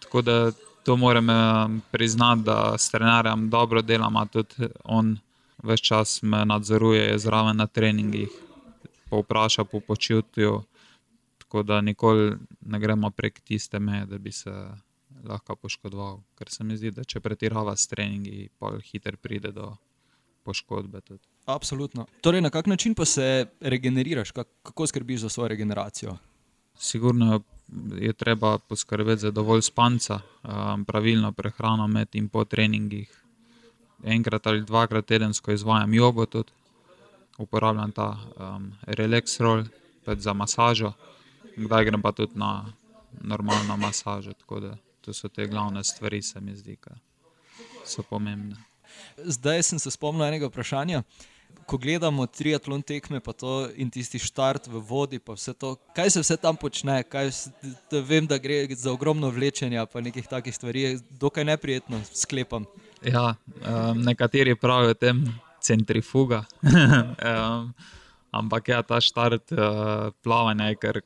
tako 0.00 0.22
da 0.22 0.36
to 0.84 0.96
moram 0.96 1.30
eh, 1.30 1.80
priznati, 1.90 2.42
da 2.42 2.78
s 2.78 2.90
trenerjem 2.90 3.50
dobro 3.50 3.82
delam, 3.82 4.16
tudi 4.28 4.68
on 4.84 5.18
več 5.62 5.80
čas 5.80 6.22
me 6.22 6.44
nadzoruje, 6.44 7.18
zraven 7.18 7.56
na 7.56 7.66
treningih, 7.66 8.30
povpraša 9.10 9.64
po 9.64 9.80
počutju. 9.80 10.62
Tako 11.38 11.62
da 11.62 11.80
nikoli 11.80 12.36
ne 12.60 12.78
gremo 12.78 13.10
prek 13.10 13.40
tiste 13.40 13.78
meje, 13.78 14.06
da 14.06 14.18
bi 14.18 14.32
se 14.32 14.52
lahko 15.24 15.56
poškodoval. 15.56 16.20
Ker 16.38 16.50
se 16.50 16.64
mi 16.64 16.76
zdi, 16.76 16.90
da 16.90 17.04
če 17.04 17.20
pretirava 17.20 17.76
s 17.76 17.86
treningi, 17.90 18.48
pa 18.58 18.72
hitro 18.92 19.16
pride 19.20 19.52
do 19.52 19.74
poškodbe. 20.44 21.00
Tudi. 21.00 21.22
Absolutno. 21.46 22.06
Torej, 22.20 22.40
na 22.40 22.50
kak 22.50 22.66
način 22.66 22.94
pa 22.94 23.04
se 23.04 23.46
regeneriraš, 23.60 24.30
kako 24.62 24.86
skrbiš 24.86 25.20
za 25.20 25.28
svojo 25.28 25.48
regeneracijo? 25.48 26.16
Sigurno 26.78 27.40
je 28.00 28.12
treba 28.12 28.58
poskrbeti 28.58 29.20
za 29.20 29.30
dovolj 29.30 29.62
spanca, 29.62 30.20
um, 30.42 30.84
pravilno 30.84 31.32
prehrano 31.32 31.86
med 31.86 32.08
in 32.12 32.28
po 32.28 32.44
treningih. 32.44 33.24
Enkrat 34.04 34.46
ali 34.46 34.64
dvakrat 34.64 35.06
tedensko 35.06 35.52
izvajam 35.52 35.94
jogo, 35.94 36.26
tudi 36.26 36.52
uporabljam 37.38 37.92
ta 37.92 38.18
um, 38.36 38.72
relax 38.82 39.40
roll 39.40 39.64
za 40.06 40.32
masažo, 40.32 40.92
kdaj 41.56 41.84
grem 41.84 42.02
pa 42.02 42.12
tudi 42.12 42.38
na 42.38 42.72
normalno 43.20 43.76
masažo. 43.76 44.32
Tako 44.32 44.60
da 44.60 44.76
to 45.00 45.12
so 45.12 45.28
te 45.28 45.46
glavne 45.46 45.84
stvari, 45.84 46.22
se 46.22 46.40
mi 46.40 46.56
zdi, 46.56 46.76
ki 46.76 46.90
so 47.84 48.02
pomembne. 48.02 48.69
Zdaj 49.16 49.62
sem 49.62 49.78
se 49.78 49.90
spomnil 49.90 50.26
enega 50.26 50.48
vprašanja. 50.50 51.02
Ko 51.66 51.78
gledamo 51.78 52.26
triatlon 52.26 52.82
tekme, 52.82 53.20
pa 53.20 53.32
to 53.32 53.68
in 53.78 53.90
tisti 53.90 54.18
štart 54.22 54.66
v 54.70 54.80
vodi, 54.86 55.18
pa 55.18 55.34
vse 55.34 55.54
to, 55.54 55.74
kaj 55.94 56.10
se 56.14 56.22
vse 56.22 56.36
tam 56.42 56.58
počne, 56.58 57.02
kaj, 57.02 57.30
da 57.90 58.00
vem, 58.06 58.26
da 58.26 58.38
gre 58.38 58.64
za 58.74 58.92
ogromno 58.92 59.30
vlečenja, 59.30 59.86
pa 59.86 60.02
nekih 60.02 60.26
takih 60.30 60.54
stvari, 60.54 60.98
dokaj 61.10 61.46
neprijetno 61.46 62.02
sklepam. 62.14 62.66
Ja, 63.06 63.34
um, 63.46 64.02
nekateri 64.02 64.54
pravijo 64.58 64.94
tem 64.94 65.24
centrifuga. 65.62 66.44
um, 66.62 67.72
ampak 68.30 68.68
ja, 68.68 68.82
ta 68.82 69.00
štart 69.00 69.52
uh, 69.52 70.12
plavanja 70.22 70.70
je 70.70 70.80
kar 70.82 71.00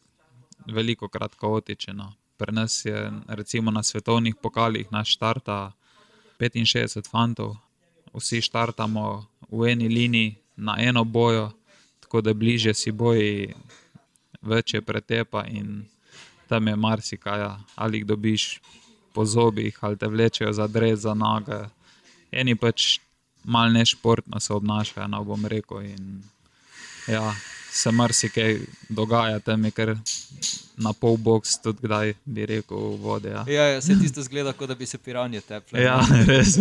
veliko 0.67 1.09
krat 1.09 1.35
kaotičen. 1.35 1.97
No. 1.97 2.12
Pri 2.37 2.53
nas 2.53 2.85
je 2.85 3.11
recimo 3.29 3.71
na 3.71 3.83
svetovnih 3.83 4.35
pokalih 4.43 4.93
naš 4.93 5.14
štarta 5.14 5.73
65 6.41 7.11
fantov, 7.11 7.57
vsi 8.14 8.42
štartamo 8.42 9.26
v 9.50 9.71
eni 9.73 9.88
liniji 9.88 10.37
na 10.56 10.76
eno 10.78 11.04
bojo, 11.04 11.50
tako 12.00 12.21
da 12.21 12.35
bliže 12.35 12.75
si 12.75 12.92
boji, 12.92 13.54
več 14.42 14.75
je 14.75 14.80
pretepa 14.80 15.44
in 15.49 15.85
tam 16.49 16.68
je 16.68 16.76
marsikaj, 16.76 17.49
ali 17.75 17.99
jih 17.99 18.06
dobiš 18.06 18.61
po 19.14 19.25
zobih, 19.25 19.78
ali 19.80 19.97
te 19.97 20.06
vlečejo 20.06 20.52
za 20.52 20.66
drez, 20.66 21.00
za 21.00 21.14
noge. 21.14 21.64
Eni 22.33 22.54
pač 22.54 22.99
malo 23.44 23.73
nešportno 23.73 24.40
se 24.40 24.52
obnašajo, 24.52 25.09
no 25.09 25.25
bom 25.25 25.47
rekel. 25.47 25.83
In, 25.83 26.23
ja, 27.09 27.35
se 27.71 27.90
marsikaj 27.90 28.59
dogaja, 28.88 29.38
tam 29.38 29.71
kar 29.71 29.97
na 30.76 30.92
pol 30.92 31.16
box, 31.16 31.59
tudi 31.62 31.87
kdaj 31.87 32.14
bi 32.25 32.47
rekel, 32.47 32.78
vode. 33.02 33.30
Ja, 33.30 33.44
ja, 33.47 33.64
ja 33.75 33.80
se 33.83 33.99
tisto 34.00 34.23
zgleda, 34.23 34.52
kot 34.52 34.68
da 34.68 34.75
bi 34.75 34.87
se 34.87 34.99
piranje 34.99 35.40
teple. 35.40 35.83
Ja, 35.83 36.00
res. 36.30 36.59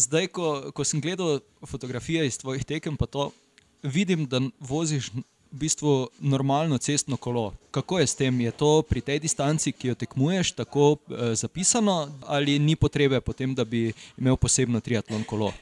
Zdaj, 0.00 0.30
ko, 0.32 0.70
ko 0.72 0.84
sem 0.84 1.00
gledal 1.00 1.40
fotografije 1.66 2.26
iz 2.26 2.38
tvojih 2.38 2.64
tekem, 2.64 2.96
pa 2.96 3.06
to 3.06 3.30
vidim, 3.82 4.26
da 4.26 4.40
voziš 4.60 5.10
v 5.12 5.22
bistvu 5.50 6.08
normalno 6.20 6.78
cestno 6.78 7.16
kolo. 7.16 7.52
Kako 7.70 7.98
je 7.98 8.06
s 8.06 8.14
tem? 8.14 8.40
Je 8.40 8.50
to 8.50 8.82
pri 8.82 9.00
tej 9.00 9.18
distanci, 9.20 9.72
ki 9.72 9.92
jo 9.92 9.94
tekmuješ, 9.94 10.52
tako 10.52 10.96
eh, 10.96 11.34
zapisano, 11.34 12.08
ali 12.26 12.58
ni 12.58 12.76
potrebe 12.76 13.20
potem, 13.20 13.54
da 13.54 13.64
bi 13.64 13.92
imel 14.18 14.36
posebno 14.36 14.80
triatlon 14.80 15.24
kolo? 15.24 15.52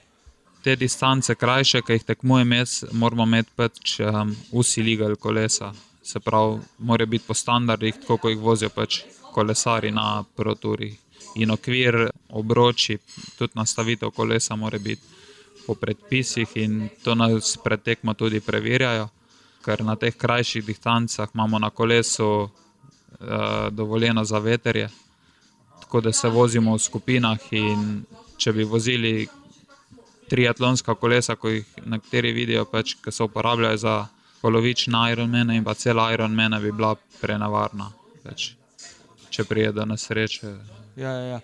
Te 0.63 0.77
distance, 0.77 1.35
krajše, 1.35 1.83
ki 1.83 1.99
jih 1.99 2.05
tekmujem, 2.05 2.53
jaz, 2.53 2.85
moramo 2.93 3.25
imeti 3.25 3.55
pač 3.57 4.01
um, 4.03 4.35
vsi 4.53 4.83
legal 4.83 5.17
kolesa. 5.17 5.73
Se 6.03 6.21
pravi, 6.21 6.59
mora 6.79 7.07
biti 7.07 7.25
po 7.27 7.35
standardih, 7.35 7.95
tako 8.03 8.19
kot 8.19 8.35
jih 8.35 8.43
vozijo 8.43 8.71
pač 8.75 9.03
kolesari 9.33 9.91
na 9.95 10.25
proturih. 10.37 10.97
In 11.39 11.51
okvir, 11.51 12.09
obroči, 12.35 12.99
tudi 13.39 13.55
nastavitev 13.55 14.11
kolesa, 14.11 14.57
mora 14.57 14.79
biti 14.79 15.03
po 15.67 15.75
predpisih, 15.75 16.57
in 16.57 16.89
to 17.05 17.15
nas 17.15 17.57
pretekmo 17.63 18.15
tudi 18.15 18.41
preverjajo 18.41 19.09
ker 19.69 19.85
na 19.85 19.97
teh 20.01 20.15
krajših 20.17 20.65
distancah 20.65 21.29
imamo 21.35 21.59
na 21.59 21.71
kolesu 21.71 22.49
uh, 22.49 23.69
dovoljeno 23.71 24.25
za 24.25 24.39
veterje, 24.39 24.89
tako 25.81 26.01
da 26.01 26.13
se 26.13 26.29
vozimo 26.29 26.75
v 26.75 26.79
skupinah. 26.79 27.39
Če 28.39 28.53
bi 28.53 28.65
vozili 28.65 29.29
triatlonska 30.31 30.95
kolesa, 30.95 31.35
ko 31.37 31.51
jih 31.51 31.67
nekateri 31.85 32.33
vidijo, 32.33 32.65
pač, 32.71 32.95
ki 33.03 33.13
se 33.13 33.25
uporabljajo 33.27 33.77
za 33.77 33.95
polovične 34.41 35.13
Ironmane 35.13 35.57
in 35.57 35.65
pa 35.65 35.75
cel 35.75 35.99
Ironman, 36.13 36.55
bi 36.63 36.73
bila 36.73 36.95
prenavarna, 37.21 37.91
pač, 38.23 38.53
če 39.31 39.45
prije 39.45 39.73
do 39.73 39.85
nesreče. 39.91 40.78
Ja, 40.99 41.11
ja, 41.11 41.25
ja. 41.25 41.41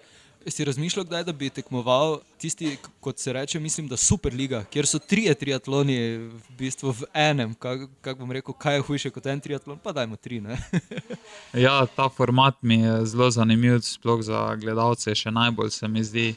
Si 0.47 0.65
razmišljal, 0.65 1.05
kdaj, 1.05 1.23
da 1.25 1.33
bi 1.33 1.49
tekmoval 1.51 2.19
tisti, 2.39 2.77
kot 3.01 3.19
se 3.19 3.33
reče, 3.33 3.61
mislim, 3.61 3.89
da 3.89 3.97
Superliga, 3.97 4.65
kjer 4.71 4.87
so 4.87 4.99
tri 4.99 5.25
triatloni 5.41 5.97
v 6.19 6.57
bistvu 6.59 6.91
v 6.93 7.07
enem. 7.15 7.55
Kako 7.55 7.89
kak 8.01 8.19
bom 8.19 8.33
rekel, 8.33 8.55
kaj 8.55 8.75
je 8.77 8.83
hujše 8.89 9.11
kot 9.11 9.27
en 9.27 9.41
triatlon? 9.41 9.79
Pa 9.79 9.93
dajmo 9.93 10.17
tri. 10.17 10.43
ja, 11.67 11.87
ta 11.97 12.09
format 12.09 12.59
mi 12.63 12.81
je 12.83 13.07
zelo 13.07 13.31
zanimiv, 13.31 13.79
sploh 13.81 14.21
za 14.23 14.43
gledalce. 14.61 15.15
Še 15.15 15.31
najbolj 15.31 15.71
se 15.71 15.89
mi 15.89 16.05
zdi, 16.05 16.35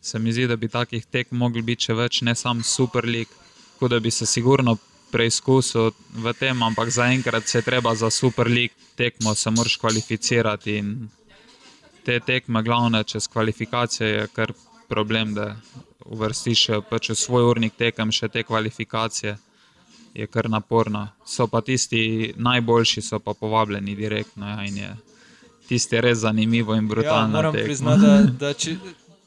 se 0.00 0.18
mi 0.18 0.32
zdi 0.32 0.48
da 0.50 0.56
bi 0.56 0.68
takih 0.68 1.06
tek 1.06 1.32
mogli 1.32 1.62
biti 1.62 1.88
še 1.88 1.96
več, 1.96 2.20
ne 2.26 2.34
samo 2.34 2.66
Superlig, 2.66 3.30
kot 3.78 3.94
da 3.94 4.00
bi 4.00 4.10
se 4.10 4.26
sigurno 4.26 4.76
preizkusil 5.10 5.94
v 6.12 6.34
tem, 6.38 6.60
ampak 6.62 6.92
zaenkrat 6.92 7.48
se 7.48 7.62
treba 7.62 7.94
za 7.94 8.10
Superlig 8.10 8.76
tekmo, 9.00 9.34
se 9.34 9.50
moraš 9.50 9.78
kvalificirati 9.80 10.82
te 12.04 12.20
tekme, 12.20 12.62
glavne 12.62 13.04
čez 13.04 13.28
kvalifikacije, 13.28 14.08
je 14.08 14.26
kar 14.34 14.52
problem, 14.88 15.34
da 15.34 15.56
uvrstiš 16.04 16.66
pač 16.90 17.12
v 17.12 17.16
svoj 17.16 17.46
urnik 17.50 17.76
tekem 17.78 18.12
še 18.12 18.28
te 18.28 18.42
kvalifikacije. 18.42 19.36
Je 20.14 20.26
kar 20.26 20.48
naporno. 20.50 21.04
So 21.22 21.46
pa 21.46 21.60
tisti 21.62 22.32
najboljši, 22.36 23.02
so 23.02 23.20
pa 23.22 23.34
povabljeni 23.34 23.94
direktno. 23.94 24.48
Ja, 24.48 24.64
in 24.66 24.80
je 24.80 24.88
tisti 25.68 26.00
res 26.02 26.24
zanimivo 26.24 26.74
in 26.74 26.88
brutalno. 26.90 27.30
Ja, 27.30 27.36
moram 27.36 27.54
priznati, 27.54 28.02
da, 28.02 28.16
da 28.42 28.52
če, 28.58 28.74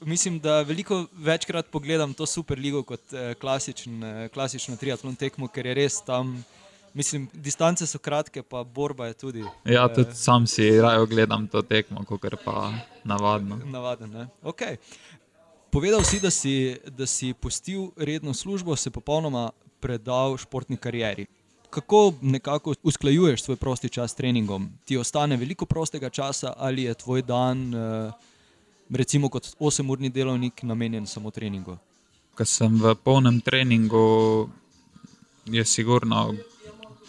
mislim, 0.06 0.42
da 0.44 0.62
veliko 0.68 1.06
večkrat 1.14 1.70
pogledam 1.72 2.14
to 2.14 2.28
super 2.28 2.60
ligo 2.60 2.84
kot 2.84 3.14
eh, 3.14 3.32
klasičen, 3.40 4.04
eh, 4.04 4.28
klasično 4.34 4.76
triatlon 4.76 5.16
tekmo, 5.16 5.48
ker 5.48 5.72
je 5.72 5.78
res 5.80 6.02
tam. 6.04 6.36
Mislim, 6.94 7.30
distance 7.34 7.88
so 7.88 7.98
kratke, 7.98 8.44
pa 8.44 8.64
borba 8.64 9.08
je 9.08 9.14
tudi. 9.14 9.44
Ja, 9.66 9.88
tudi 9.88 10.10
eh, 10.10 10.14
sam 10.14 10.48
si 10.48 10.82
raje 10.82 11.06
gledam 11.08 11.48
to 11.48 11.62
tekmo, 11.62 12.06
kot 12.06 12.22
pa 12.46 12.74
navadno. 13.04 13.60
Navaden, 13.66 14.28
okay. 14.44 14.78
Povedal 15.74 16.04
si 16.04 16.20
da, 16.20 16.30
si, 16.30 16.78
da 16.88 17.06
si 17.06 17.34
pustil 17.34 17.90
redno 17.98 18.34
službo, 18.34 18.76
se 18.76 18.92
popolnoma 18.92 19.50
predal 19.80 20.38
športni 20.38 20.78
karieri. 20.78 21.26
Kako 21.70 22.14
nekako 22.22 22.76
usklajuješ 22.84 23.44
svoj 23.44 23.56
prosti 23.56 23.90
čas 23.90 24.12
s 24.12 24.16
treningom? 24.16 24.70
Ti 24.86 24.98
ostane 24.98 25.38
veliko 25.38 25.66
prostega 25.66 26.10
časa 26.10 26.54
ali 26.58 26.84
je 26.84 26.94
tvoj 26.94 27.22
dan, 27.22 27.74
eh, 27.74 28.12
recimo 28.90 29.30
kot 29.30 29.56
8-urni 29.60 30.10
delovnik, 30.10 30.64
namenjen 30.64 31.08
samo 31.08 31.32
treningu? 31.32 31.78
Ko 32.36 32.46
sem 32.46 32.78
v 32.82 32.96
polnem 32.96 33.42
treningu, 33.42 34.50
je 35.46 35.66
sigurno 35.66 36.36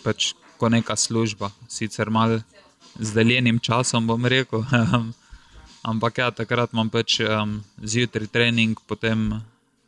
pač 0.04 0.34
kot 0.58 0.72
neka 0.72 0.96
služba, 0.96 1.50
sicer 1.68 2.10
malo 2.10 2.40
z 2.98 3.14
deljenim 3.14 3.58
časom, 3.58 4.06
bom 4.06 4.26
rekel. 4.26 4.64
Ampak 5.90 6.18
ja, 6.18 6.30
takrat 6.30 6.72
imam 6.72 6.88
pač 6.90 7.18
um, 7.20 7.58
zjutraj 7.82 8.30
trening, 8.32 8.78
potem 8.88 9.42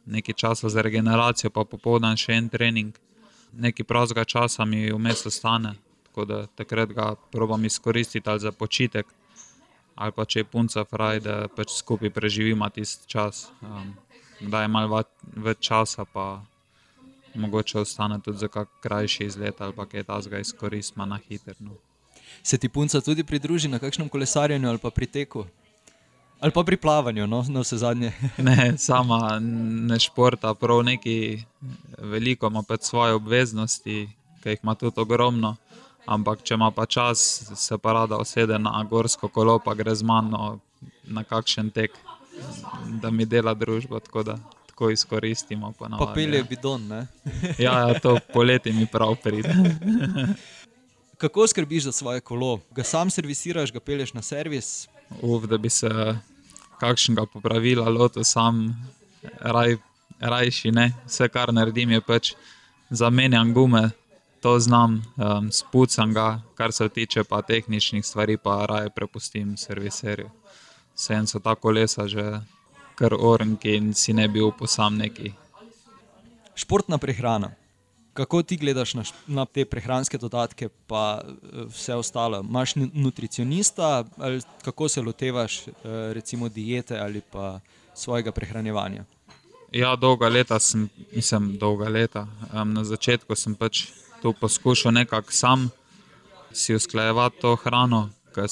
nekaj 0.06 0.34
časa 0.34 0.68
za 0.68 0.82
regeneracijo, 0.82 1.50
pa 1.50 1.64
popoldan 1.64 2.18
še 2.20 2.36
en 2.36 2.50
trening. 2.52 2.92
Nekaj 3.56 3.86
prostega 3.88 4.26
časa 4.28 4.66
mi 4.68 4.90
vmes 4.92 5.24
ostane, 5.26 5.76
tako 6.08 6.26
da 6.28 6.42
takrat 6.46 6.92
ga 6.92 7.14
probujem 7.32 7.64
izkoristiti 7.70 8.28
ali 8.28 8.40
za 8.44 8.52
počitek, 8.52 9.06
ali 9.96 10.12
pa 10.12 10.24
če 10.24 10.42
je 10.42 10.50
punca 10.50 10.84
fraj, 10.84 11.22
da 11.24 11.36
pač 11.48 11.78
skupaj 11.78 12.12
preživimo 12.12 12.68
tisti 12.68 13.08
čas. 13.08 13.48
Um, 13.62 13.94
da 14.40 14.62
je 14.62 14.68
malo 14.68 15.00
več 15.32 15.64
časa, 15.70 16.04
pa 16.04 16.42
mogoče 17.36 17.78
ostane 17.78 18.20
tudi 18.20 18.38
za 18.38 18.48
kak 18.48 18.68
krajši 18.80 19.24
izlet 19.24 19.60
ali 19.60 19.72
pa 19.72 19.86
kaj 19.86 20.02
tasga 20.02 20.38
izkoristimo 20.38 21.06
na 21.06 21.18
hitro. 21.28 21.54
No. 21.60 21.72
Se 22.42 22.58
ti 22.58 22.68
punca 22.68 23.00
tudi 23.00 23.24
pridruži 23.24 23.68
na 23.68 23.78
kakšnem 23.78 24.08
kolesarjenju 24.08 24.68
ali 24.68 24.78
pa 24.78 24.90
pri 24.90 25.06
teku? 25.06 25.44
Ali 26.40 26.52
pa 26.52 26.62
pri 26.62 26.76
plavanju, 26.76 27.26
no, 27.26 27.44
na 27.48 27.60
vse 27.60 27.76
zadnje. 27.76 28.12
ne, 28.48 28.74
sama 28.78 29.38
ne 29.40 29.98
športa, 29.98 30.54
prav 30.54 30.82
neki 30.84 31.42
veliko 31.98 32.46
ima 32.46 32.62
pač 32.62 32.82
svoje 32.82 33.14
obveznosti, 33.16 34.08
ki 34.42 34.48
jih 34.48 34.60
ima 34.62 34.74
tudi 34.74 35.00
ogromno. 35.00 35.56
Ampak 36.06 36.42
če 36.42 36.54
ima 36.54 36.70
pa 36.70 36.86
čas, 36.86 37.18
se 37.56 37.78
pa 37.78 37.92
rada 37.92 38.16
osede 38.16 38.58
na 38.58 38.84
gorsko 38.90 39.28
kolo, 39.28 39.58
pa 39.58 39.74
gre 39.74 39.94
z 39.94 40.06
mano 40.06 40.58
na 41.04 41.24
kakšen 41.24 41.70
tek, 41.70 41.96
da 43.02 43.10
mi 43.10 43.26
dela 43.26 43.54
družbo 43.54 44.00
lahko 44.76 44.90
izkoristimo. 44.90 45.72
Papelje 45.98 46.44
bidon. 46.44 46.90
ja, 47.58 47.88
ja, 47.88 47.98
to 47.98 48.18
poleti 48.32 48.72
mi 48.72 48.86
prav 48.86 49.16
pride. 49.22 49.54
Kako 51.18 51.46
skrbiš 51.46 51.84
za 51.84 51.92
svoje 51.92 52.20
kolo? 52.20 52.60
Ga 52.70 52.82
sam 52.82 53.10
servisiraš, 53.10 53.72
ga 53.72 53.80
peleš 53.80 54.12
na 54.12 54.22
servis? 54.22 54.88
uf, 55.22 55.44
da 55.44 55.56
bi 55.58 55.70
se 55.70 55.88
kakšnega 56.80 57.26
popravila 57.32 57.88
lotil 57.88 58.24
sam, 58.24 58.76
raj, 59.40 59.76
rajši 60.20 60.70
ne. 60.70 60.92
Vse, 61.06 61.28
kar 61.28 61.54
naredim, 61.54 61.90
je 61.90 62.00
pač 62.00 62.34
zamenjam 62.90 63.54
gume, 63.54 63.90
to 64.42 64.58
znam, 64.60 65.02
um, 65.16 65.52
spucam 65.52 66.12
ga, 66.12 66.42
kar 66.54 66.72
se 66.72 66.88
tiče 66.88 67.24
pa 67.24 67.42
tehničnih 67.42 68.04
stvari, 68.04 68.36
pa 68.36 68.66
raje 68.66 68.90
prepustim 68.90 69.56
serviserju. 69.56 70.28
Vse 70.94 71.14
en 71.14 71.26
so 71.26 71.38
ta 71.38 71.54
kolesa 71.54 72.08
že 72.08 72.42
kar 72.96 73.14
orenki 73.14 73.76
in 73.76 73.92
si 73.94 74.12
ne 74.16 74.28
bi 74.28 74.40
upal 74.40 74.68
sam 74.68 74.96
neki. 74.96 75.32
Športna 76.56 76.98
prehrana. 76.98 77.52
Kako 78.16 78.40
ti 78.42 78.56
gledaš 78.56 78.94
na, 78.96 79.02
na 79.26 79.44
te 79.44 79.66
prehranske 79.68 80.18
dodatke, 80.18 80.70
pa 80.88 81.20
vse 81.68 81.94
ostalo? 81.94 82.40
Imáš 82.40 82.74
nutricionista 82.76 84.04
ali 84.16 84.40
kako 84.64 84.88
se 84.88 85.02
lotevaš, 85.02 85.60
recimo, 86.16 86.48
diete 86.48 86.98
ali 86.98 87.20
pa 87.20 87.60
svojega 87.94 88.32
prehranevanja? 88.32 89.04
Ja, 89.72 89.96
dolga 89.96 90.28
leta 90.28 90.58
sem, 90.58 90.88
nisem 91.12 91.56
dolga 91.58 91.88
leta. 91.88 92.26
Um, 92.52 92.72
na 92.72 92.84
začetku 92.84 93.36
sem 93.36 93.54
pač 93.54 93.90
to 94.22 94.32
poskušal 94.32 94.92
nekako 94.96 95.32
sam 95.32 95.68
si 96.52 96.74
usklajevati 96.74 97.40
to 97.40 97.56
hrano, 97.60 98.08
ker 98.32 98.48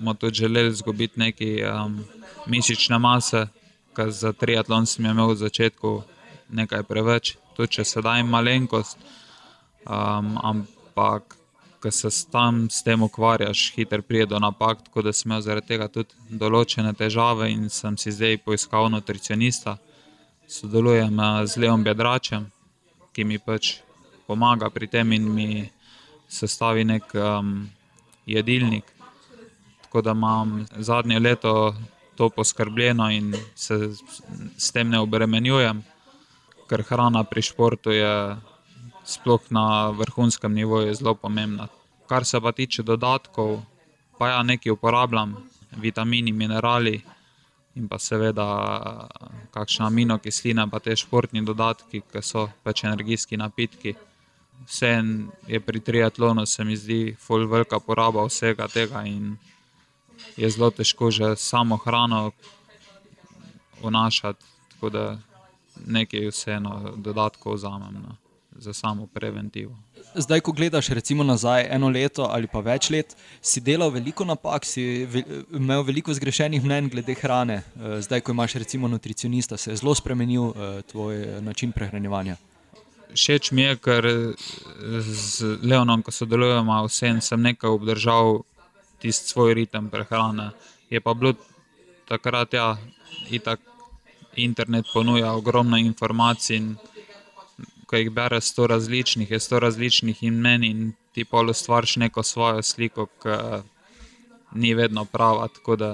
smo 0.00 0.14
tudi 0.14 0.34
želeli 0.34 0.72
izgubiti 0.72 1.20
nekaj 1.20 1.64
um, 1.68 1.98
mišične 2.46 2.98
mase, 2.98 3.46
ker 3.96 4.10
za 4.10 4.32
triatlon 4.32 4.86
sem 4.86 5.04
imel 5.06 5.34
v 5.34 5.36
začetku 5.36 5.90
nekaj 6.48 6.82
preveč, 6.88 7.34
tudi 7.56 7.76
če 7.76 7.84
sedaj 7.84 8.24
malenkost. 8.24 8.96
Um, 9.84 10.38
ampak, 10.40 11.36
ko 11.80 11.90
se 11.90 12.08
tam 12.32 12.70
s 12.70 12.80
tem 12.82 13.02
ukvarjaš, 13.02 13.72
hitro 13.76 14.02
pride 14.02 14.32
do 14.32 14.40
napak, 14.40 14.86
tako 14.88 15.02
da 15.02 15.12
sem 15.12 15.28
imel 15.28 15.44
zaradi 15.44 15.74
tega 15.74 15.88
tudi 15.88 16.16
določene 16.30 16.94
težave 16.96 17.50
in 17.52 17.68
sem 17.68 17.96
si 18.00 18.12
zdaj 18.12 18.40
poiskal 18.44 18.88
nutricionista 18.88 19.76
sodelujem 20.50 21.20
eh, 21.20 21.46
z 21.46 21.56
Leom 21.56 21.84
Bedračem, 21.84 22.48
ki 23.12 23.24
mi 23.24 23.38
pač 23.38 23.76
pomaga 24.26 24.70
pri 24.70 24.88
tem 24.88 25.12
in 25.12 25.28
mi 25.28 25.70
sestavi 26.30 26.84
nek 26.84 27.12
um, 27.14 27.68
jedilnik. 28.26 28.99
Tako 29.90 30.02
da 30.06 30.10
imam 30.14 30.66
zadnje 30.78 31.18
leto 31.18 31.74
to 32.14 32.28
poskrbljeno 32.30 33.10
in 33.10 33.34
se 33.54 33.90
s 34.56 34.70
tem 34.72 34.88
ne 34.88 35.00
obremenjujem, 35.00 35.82
ker 36.70 36.84
hrana 36.86 37.24
pri 37.24 37.42
športu 37.42 37.90
je 37.90 38.36
sploh 39.04 39.50
na 39.50 39.90
vrhunskem 39.90 40.54
nivoju 40.54 40.94
zelo 40.94 41.14
pomembna. 41.14 41.66
Kar 42.06 42.24
se 42.24 42.40
pa 42.40 42.52
tiče 42.52 42.82
dodatkov, 42.86 43.58
pa 44.18 44.28
ja 44.28 44.42
nekaj 44.42 44.72
uporabljam, 44.72 45.34
vitamini, 45.76 46.32
minerali 46.32 47.00
in 47.74 47.88
pa 47.88 47.98
seveda 47.98 48.46
kakšna 49.50 49.90
aminokislina, 49.90 50.68
pa 50.70 50.78
te 50.78 50.94
športni 50.96 51.42
dodatki, 51.42 52.04
ki 52.12 52.22
so 52.22 52.46
pač 52.62 52.84
energijski 52.84 53.36
napitki. 53.36 53.94
Vse 54.68 54.96
je 55.48 55.60
pri 55.60 55.80
triatlonu, 55.80 56.46
se 56.46 56.64
mi 56.64 56.76
zdi, 56.76 57.16
full 57.18 57.50
velika 57.50 57.80
poraba 57.80 58.22
vsega 58.30 58.68
tega 58.68 59.02
in 59.02 59.34
je 60.36 60.50
zelo 60.50 60.70
težko 60.70 61.10
že 61.10 61.36
samo 61.36 61.76
hrano 61.76 62.30
vnašati, 63.82 64.44
tako 64.72 64.90
da 64.90 65.18
nekaj 65.86 66.28
vseeno 66.28 66.92
dodatkov 66.96 67.54
vzamem 67.54 67.94
no, 68.02 68.16
za 68.58 68.72
samo 68.72 69.06
preventivo. 69.06 69.76
Zdaj, 70.14 70.40
ko 70.40 70.52
gledaš 70.52 70.88
recimo 70.88 71.24
nazaj 71.24 71.66
eno 71.70 71.88
leto 71.88 72.26
ali 72.30 72.46
pa 72.46 72.60
več 72.60 72.90
let, 72.90 73.16
si 73.40 73.60
delal 73.60 73.90
veliko 73.90 74.24
napak, 74.24 74.64
si 74.66 75.06
imel 75.54 75.82
veliko 75.86 76.14
zgrešenih 76.14 76.64
mnen 76.64 76.88
glede 76.88 77.14
hrane. 77.14 77.62
Eh, 77.62 78.00
zdaj, 78.02 78.20
ko 78.20 78.32
imaš 78.32 78.54
recimo 78.54 78.88
nutricionista, 78.88 79.56
se 79.56 79.70
je 79.70 79.76
zelo 79.76 79.94
spremenil 79.94 80.50
eh, 80.50 80.82
tvoj 80.82 81.22
eh, 81.22 81.40
način 81.40 81.72
prehranevanja. 81.72 82.36
Všeč 83.14 83.50
mi 83.50 83.62
je, 83.62 83.76
ker 83.76 84.06
z 85.02 85.56
Leonom, 85.62 86.02
ko 86.02 86.12
sodelujemo, 86.14 86.84
vsem 86.86 87.18
sem 87.20 87.42
nekaj 87.42 87.70
obdržal 87.70 88.42
tisti 89.00 89.28
svoj 89.28 89.54
ritem 89.54 89.90
prehrane. 89.90 90.50
Je 90.90 91.00
pa 91.00 91.14
bilo 91.14 91.34
takrat, 92.08 92.54
ja, 92.54 92.76
itak 93.30 93.60
internet 94.36 94.86
ponuja 94.92 95.32
ogromno 95.32 95.76
informacij 95.76 96.60
ko 97.90 97.98
jih 97.98 98.10
bereš, 98.14 98.52
sto 98.52 98.66
različnih, 98.70 99.30
je 99.30 99.40
sto 99.40 99.58
različnih 99.58 100.22
in 100.22 100.34
meni, 100.40 100.68
in 100.70 100.92
ti 101.12 101.24
pa 101.24 101.40
ustvariš 101.42 101.96
neko 101.96 102.22
svojo 102.22 102.62
sliko, 102.62 103.06
ki 103.22 103.38
ni 104.54 104.74
vedno 104.74 105.04
prava. 105.04 105.48
Tako 105.48 105.76
da, 105.76 105.90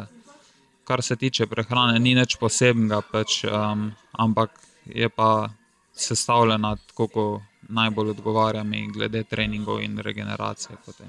kar 0.84 1.02
se 1.02 1.16
tiče 1.16 1.46
prehrane, 1.46 1.98
ni 1.98 2.14
nič 2.14 2.36
posebnega, 2.40 3.00
pač, 3.12 3.44
um, 3.48 3.88
ampak 4.12 4.60
je 4.84 5.08
pa 5.08 5.48
sestavljena 5.92 6.76
tako, 6.76 7.08
kot 7.08 7.42
najbolj 7.68 8.10
odgovarja 8.10 8.64
mi, 8.64 8.84
glede 8.92 9.24
treningov 9.24 9.80
in 9.82 9.98
regeneracije. 9.98 10.76
Potem. 10.86 11.08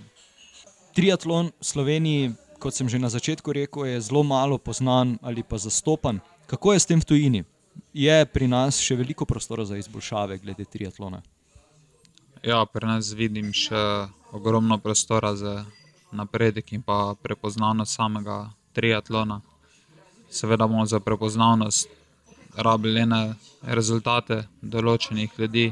Triatlon 0.97 1.53
v 1.53 1.65
Sloveniji, 1.65 2.33
kot 2.57 2.73
sem 2.73 2.89
že 2.89 2.97
na 2.97 3.13
začetku 3.13 3.53
rekel, 3.53 3.85
je 3.85 4.01
zelo 4.01 4.25
malo 4.25 4.57
poznan 4.57 5.21
ali 5.21 5.45
pa 5.45 5.61
zastopan. 5.61 6.17
Kako 6.49 6.73
je 6.73 6.79
s 6.81 6.89
tem 6.89 6.97
v 6.97 7.05
tujini? 7.05 7.41
je 7.93 8.25
pri 8.25 8.47
nas 8.47 8.79
še 8.81 8.95
veliko 8.95 9.25
prostora 9.25 9.65
za 9.65 9.77
izboljšave 9.77 10.37
glede 10.37 10.65
triatlona. 10.65 11.21
Ja, 12.43 12.65
pri 12.65 12.87
nas 12.87 13.11
vidim 13.17 13.51
še 13.53 14.07
ogromno 14.31 14.77
prostora 14.77 15.33
za 15.35 15.65
napredek 16.11 16.73
in 16.73 16.81
pa 16.81 17.15
prepoznavnost 17.21 17.97
samega 17.97 18.37
triatlona. 18.73 19.41
Seveda 20.29 20.67
bomo 20.67 20.85
za 20.85 20.99
prepoznavnost 20.99 21.89
rabili 22.57 23.05
le 23.05 23.35
rezultate 23.61 24.43
določenih 24.61 25.33
ljudi, 25.37 25.71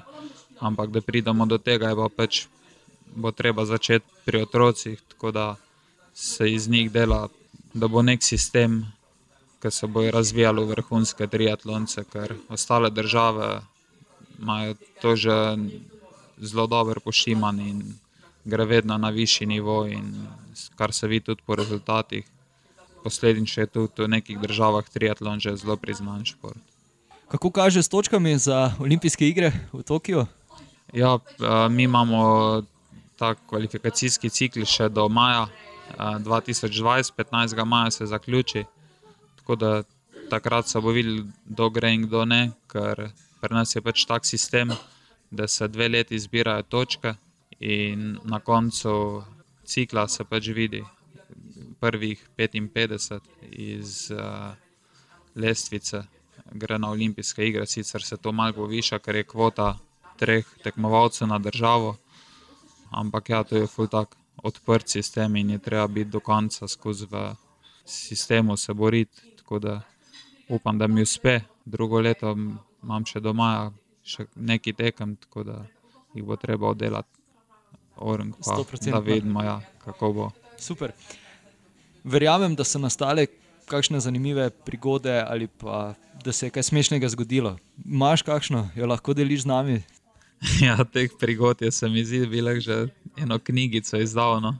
ampak 0.59 0.91
da 0.91 1.01
pridemo 1.01 1.45
do 1.45 1.57
tega, 1.57 1.91
je 1.91 1.95
pa 1.95 2.09
pač 2.09 2.45
bo 3.15 3.31
treba 3.31 3.65
začeti 3.65 4.05
pri 4.25 4.41
otrocih, 4.41 5.01
tako 5.07 5.31
da 5.31 5.55
se 6.13 6.51
iz 6.51 6.69
njih 6.69 6.91
dela, 6.91 7.27
da 7.73 7.87
bo 7.87 8.01
nek 8.01 8.23
sistem 8.23 8.85
ki 9.65 9.71
se 9.71 9.87
bojo 9.87 10.11
razvijali 10.11 10.61
v 10.61 10.69
vrhunske 10.77 11.27
triatlonce, 11.27 12.03
ker 12.13 12.35
ostale 12.49 12.89
države 12.89 13.61
imajo 14.39 14.75
to 15.01 15.15
že 15.15 15.57
zelo 16.37 16.67
dobro 16.67 17.01
pošiman 17.01 17.59
in 17.59 17.81
gre 18.45 18.65
vedno 18.65 18.97
na 18.97 19.09
višji 19.09 19.47
nivo, 19.47 19.87
in 19.87 20.27
kar 20.75 20.93
se 20.93 21.07
vidi 21.07 21.25
tudi 21.25 21.41
po 21.45 21.55
rezultatih. 21.55 22.25
Posledično 23.03 23.63
je 23.63 23.67
tudi 23.67 24.03
v 24.03 24.07
nekih 24.07 24.39
državah 24.39 24.85
triatlon 24.89 25.39
že 25.39 25.55
zelo 25.57 25.77
priznan 25.77 26.25
šport. 26.25 26.61
Kako 27.27 27.49
kaže 27.51 27.83
s 27.83 27.89
točkami 27.89 28.37
za 28.37 28.73
olimpijske 28.79 29.27
igre 29.27 29.51
v 29.73 29.81
Tokiu? 29.83 30.25
Ja, 30.93 31.17
mi 31.69 31.83
imamo 31.83 32.61
ta 33.17 33.35
kvalifikacijski 33.35 34.29
cikl 34.29 34.65
še 34.65 34.89
do 34.89 35.07
maja 35.09 35.47
2020, 35.97 37.13
15. 37.17 37.65
maja 37.65 37.91
se 37.91 38.05
zaključi. 38.05 38.65
Tako 39.35 39.55
da 39.55 39.83
takrat 40.29 40.67
se 40.67 40.79
bo 40.81 40.91
videl, 40.91 41.23
kdo 41.45 41.69
gre 41.69 41.93
in 41.93 42.07
kdo 42.07 42.25
ne, 42.25 42.41
ker 42.67 43.09
pri 43.41 43.53
nas 43.55 43.75
je 43.75 43.81
pač 43.81 44.05
tak 44.09 44.25
sistem, 44.25 44.73
da 45.31 45.47
se 45.47 45.67
dve 45.67 45.89
leti 45.89 46.19
zbirajo 46.19 46.63
točke, 46.63 47.15
in 47.59 48.19
na 48.23 48.39
koncu 48.39 49.23
cikla 49.65 50.07
se 50.07 50.23
pač 50.23 50.47
vidi 50.47 50.83
prvih 51.79 52.29
55 52.37 53.19
iz 53.51 54.11
uh, 54.11 54.53
lestvice, 55.35 56.03
gre 56.51 56.79
na 56.79 56.89
olimpijske 56.89 57.47
igre. 57.47 57.65
Sicer 57.65 58.03
se 58.03 58.17
to 58.17 58.31
malo 58.31 58.53
poviša, 58.53 58.99
ker 58.99 59.15
je 59.15 59.23
kvota 59.23 59.75
treh 60.17 60.45
tekmovalcev 60.63 61.27
na 61.27 61.39
državo, 61.39 61.97
ampak 62.89 63.29
ja, 63.29 63.43
to 63.43 63.57
je 63.57 63.67
ful 63.67 63.87
tak 63.87 64.15
odprt 64.43 64.89
sistem 64.89 65.35
in 65.35 65.49
je 65.49 65.59
treba 65.59 65.87
biti 65.87 66.09
do 66.09 66.19
konca 66.19 66.67
skozi 66.67 67.07
v 67.11 67.35
sistemu 67.85 68.57
se 68.57 68.73
boriti. 68.73 69.21
Tako 69.37 69.59
da 69.59 69.81
upam, 70.49 70.77
da 70.77 70.87
mi 70.87 71.01
uspe. 71.01 71.39
Drugo 71.65 71.99
leto 71.99 72.35
imam 72.83 73.05
še 73.05 73.19
doma, 73.19 73.71
še 74.03 74.27
nekaj 74.35 74.73
tekem, 74.73 75.15
tako 75.15 75.43
da 75.43 75.61
jih 76.13 76.23
bo 76.23 76.37
treba 76.37 76.69
oddelati. 76.69 77.09
Orang, 77.95 78.33
pa, 78.43 78.57
da 78.91 78.99
vidimo, 78.99 79.43
ja, 79.43 79.61
kako 79.85 80.11
bo. 80.13 80.29
Super. 80.59 80.91
Verjamem, 82.03 82.55
da 82.55 82.63
so 82.67 82.79
nastale 82.79 83.27
kakšne 83.65 83.99
zanimive 83.99 84.49
prigode 84.49 85.13
ali 85.23 85.47
pa 85.47 85.95
da 86.23 86.31
se 86.31 86.45
je 86.45 86.49
kaj 86.49 86.63
smešnega 86.63 87.09
zgodilo. 87.09 87.57
Imáš 87.85 88.21
kakšno, 88.21 88.69
jo 88.75 88.87
lahko 88.87 89.13
deliš 89.13 89.41
z 89.41 89.45
nami? 89.45 89.81
Ja, 90.65 90.83
teh 90.83 91.11
prigod 91.19 91.61
je 91.61 91.71
se 91.71 91.89
mi 91.89 92.05
zdi, 92.05 92.25
bilo 92.27 92.51
je 92.51 92.61
že 92.61 92.87
eno 93.17 93.39
knjigico 93.39 93.97
izdavno, 93.97 94.57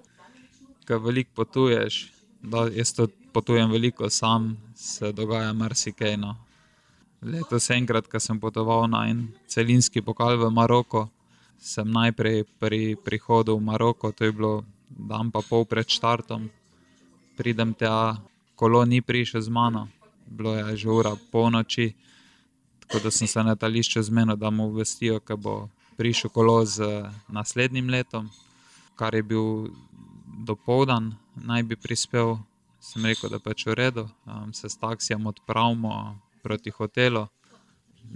ki 0.88 0.94
veliko 0.94 1.32
potuješ. 1.36 2.12
Da, 2.42 2.68
jaz 2.70 2.94
to 2.94 3.08
potujem 3.34 3.72
veliko 3.72 4.10
sam, 4.10 4.58
se 4.76 5.12
dogaja 5.12 5.54
marsikaj. 5.54 6.18
No. 6.18 6.36
Letos, 7.22 7.70
enkrat, 7.70 8.08
ko 8.08 8.20
sem 8.20 8.40
potoval 8.40 8.88
na 8.88 9.08
en 9.10 9.28
celinski 9.48 10.02
pokal 10.02 10.38
v 10.38 10.52
Maroko, 10.54 11.10
sem 11.58 11.88
najprej 11.90 12.44
pri 12.60 12.96
prihodu 12.96 13.56
v 13.56 13.66
Maroko, 13.66 14.12
to 14.12 14.26
je 14.26 14.32
bilo 14.32 14.64
dan 14.90 15.32
pa 15.32 15.42
pol 15.42 15.66
pred 15.66 15.88
štartom, 15.90 16.48
pridem 17.36 17.74
tja, 17.74 18.22
kolo 18.56 18.86
ni 18.86 19.02
prišel 19.02 19.42
z 19.42 19.50
mano, 19.50 19.90
bilo 20.30 20.56
je 20.56 20.86
že 20.86 20.90
ura 20.90 21.16
polnoči, 21.32 21.92
tako 22.88 23.04
da 23.04 23.12
sem 23.12 23.28
se 23.28 23.40
na 23.40 23.50
letališču 23.50 24.04
zmenil, 24.04 24.36
da 24.36 24.50
mu 24.50 24.68
obvestijo, 24.68 25.20
da 25.28 25.36
bo 25.36 25.70
prišel 25.98 26.30
kolo 26.30 26.66
z 26.66 26.84
naslednjim 27.28 27.90
letom, 27.90 28.30
kar 28.96 29.16
je 29.16 29.24
bil 29.24 29.68
dopoldan, 30.46 31.14
naj 31.36 31.64
bi 31.64 31.76
prispel. 31.76 32.38
Sem 32.86 33.06
rekel, 33.06 33.32
da 33.34 33.40
pač 33.42 33.64
v 33.66 33.74
redu, 33.74 34.04
um, 34.30 34.54
se 34.54 34.70
s 34.70 34.78
taksijem 34.78 35.26
odpravimo 35.26 36.20
proti 36.44 36.70
hotelu. 36.70 37.26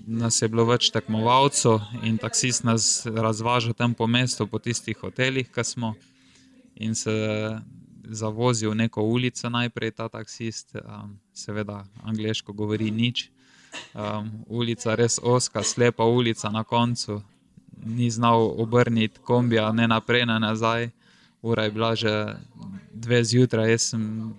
Nas 0.05 0.37
je 0.41 0.47
bilo 0.47 0.67
več 0.69 0.91
tekmovalcev 0.93 1.79
in 2.05 2.19
taksist 2.21 2.63
nas 2.63 3.01
razvaža 3.09 3.73
tam 3.73 3.95
po 3.97 4.05
mestu, 4.05 4.45
po 4.45 4.59
tistih 4.61 4.97
hotelih, 5.01 5.49
ki 5.49 5.63
smo. 5.65 5.95
In 6.75 6.93
se 6.95 7.15
zavozil 8.05 8.69
v 8.69 8.85
neko 8.85 9.01
ulico, 9.01 9.49
najprej 9.49 9.95
ta 9.97 10.05
taksist, 10.09 10.77
um, 10.77 11.17
seveda, 11.33 11.81
angliško 12.05 12.53
govori 12.53 12.91
nič. 12.91 13.31
Um, 13.93 14.31
ulica 14.47 14.91
je 14.91 14.95
res 14.95 15.19
oska, 15.23 15.63
slepa 15.63 16.05
ulica 16.05 16.49
na 16.49 16.63
koncu, 16.63 17.21
ni 17.85 18.09
znal 18.11 18.53
obrniti 18.57 19.19
kombija, 19.23 19.71
ne 19.71 19.87
naprej, 19.87 20.25
ne 20.25 20.39
nazaj. 20.39 20.89
Ura 21.41 21.63
je 21.63 21.71
bila 21.71 21.95
že 21.95 22.35
dve 22.93 23.23
zjutraj, 23.23 23.71
jaz 23.71 23.81
sem 23.81 24.33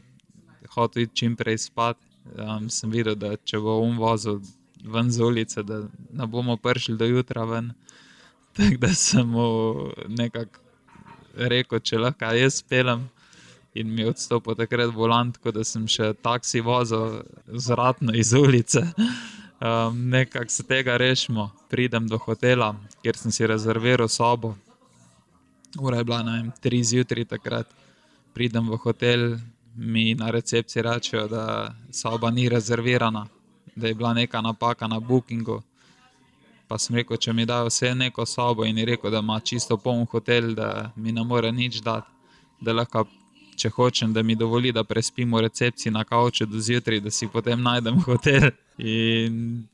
hotel 0.75 1.03
iti 1.03 1.17
čim 1.17 1.37
prej 1.37 1.59
spat. 1.59 1.97
Um, 2.37 2.69
sem 2.71 2.91
videl, 2.91 3.15
da 3.15 3.35
če 3.37 3.59
bo 3.59 3.81
um 3.81 3.97
vozil 3.99 4.41
ven 4.85 5.11
z 5.11 5.23
ulice, 5.25 5.63
da 5.63 5.83
ne 6.13 6.27
bomo 6.27 6.57
prišli 6.57 6.97
do 6.97 7.07
jutra 7.09 7.45
ven. 7.45 7.73
Tako 8.57 8.77
da 8.77 8.95
sem 8.95 9.29
mu 9.29 9.47
nekako 10.09 10.61
rekel, 11.35 11.81
če 11.81 11.99
lahko 11.99 12.33
jaz 12.37 12.63
pelem. 12.63 13.09
In 13.75 13.95
mi 13.95 14.03
je 14.03 14.11
odstopil 14.11 14.55
takrat 14.59 14.91
volant, 14.95 15.37
tako 15.37 15.53
da 15.55 15.65
sem 15.65 15.87
še 15.87 16.13
taksi 16.23 16.61
vozil 16.61 17.21
zratno 17.47 18.15
iz 18.15 18.33
ulice. 18.35 18.87
Um, 19.61 20.09
nekako 20.09 20.49
se 20.49 20.63
tega 20.65 20.97
rešimo, 20.97 21.51
pridem 21.69 22.07
do 22.09 22.17
hotela, 22.17 22.71
kjer 23.03 23.17
sem 23.17 23.33
si 23.33 23.47
rezerviral 23.47 24.09
sobo. 24.09 24.55
Ura 25.77 25.99
je 25.99 26.05
bila, 26.05 26.23
ne 26.23 26.33
vem, 26.33 26.47
tri 26.65 26.79
zjutraj 26.85 27.27
takrat. 27.29 27.69
Pridem 28.33 28.71
v 28.71 28.79
hotel, 28.81 29.37
mi 29.77 30.15
na 30.15 30.31
recepciji 30.31 30.83
rečejo, 30.83 31.27
da 31.29 31.75
soba 31.93 32.31
ni 32.31 32.49
rezervirana, 32.49 33.27
da 33.77 33.89
je 33.89 33.95
bila 33.95 34.15
neka 34.15 34.41
napaka 34.41 34.89
na 34.89 35.01
Bookingu. 35.01 35.61
Pa 36.69 36.79
sem 36.79 36.97
rekel, 36.97 37.17
če 37.17 37.33
mi 37.33 37.45
dajo 37.47 37.69
vse 37.69 37.95
neko 37.95 38.27
sobo 38.27 38.65
in 38.65 38.79
je 38.79 38.85
rekel, 38.95 39.11
da 39.11 39.19
ima 39.19 39.41
čisto 39.41 39.77
poln 39.77 40.07
hotel, 40.09 40.55
da 40.55 40.91
mi 40.97 41.13
ne 41.13 41.25
more 41.25 41.53
nič 41.53 41.83
dati, 41.85 42.09
da 42.61 42.73
lahko, 42.73 43.05
če 43.61 43.71
hočem, 43.77 44.15
da 44.17 44.23
mi 44.23 44.37
dovoli, 44.39 44.73
da 44.73 44.85
prespim 44.85 45.35
v 45.37 45.45
recepciji 45.47 45.93
na 45.93 46.05
kavču 46.09 46.47
do 46.49 46.61
zjutraj, 46.61 47.03
da 47.05 47.13
si 47.13 47.29
potem 47.29 47.63
najdem 47.63 48.01
hotel. 48.07 48.51
In 48.79 49.67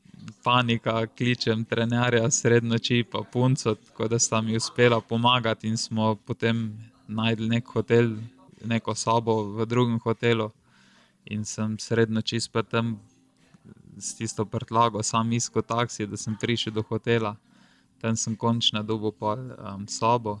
panika, 0.43 1.05
kličem 1.17 1.63
trenerja 1.65 2.29
srednjo 2.31 2.75
noči, 2.75 3.03
pa 3.03 3.23
punco, 3.33 3.75
tako 3.75 4.07
da 4.11 4.19
sta 4.19 4.41
mi 4.41 4.57
uspela 4.57 4.99
pomagati 5.01 5.67
in 5.67 5.77
smo 5.77 6.15
potem 6.15 6.69
najdli 7.07 7.47
nek 7.47 7.67
hotel 7.71 8.17
neko 8.65 8.95
sobo 8.95 9.41
v 9.55 9.65
drugem 9.65 9.99
hotelu 10.03 10.49
in 11.25 11.45
sem 11.45 11.77
srednjo 11.79 12.21
čisto 12.21 12.63
tam 12.63 12.97
s 13.97 14.15
tisto 14.15 14.45
prtlago, 14.45 15.03
sam 15.03 15.31
iskal 15.33 15.61
taksi, 15.61 16.05
da 16.07 16.17
sem 16.17 16.35
prišel 16.37 16.73
do 16.73 16.83
hotela. 16.89 17.35
Tam 18.01 18.15
sem 18.15 18.35
končno 18.35 18.83
dobil 18.83 19.11
um, 19.21 19.87
sobo. 19.87 20.39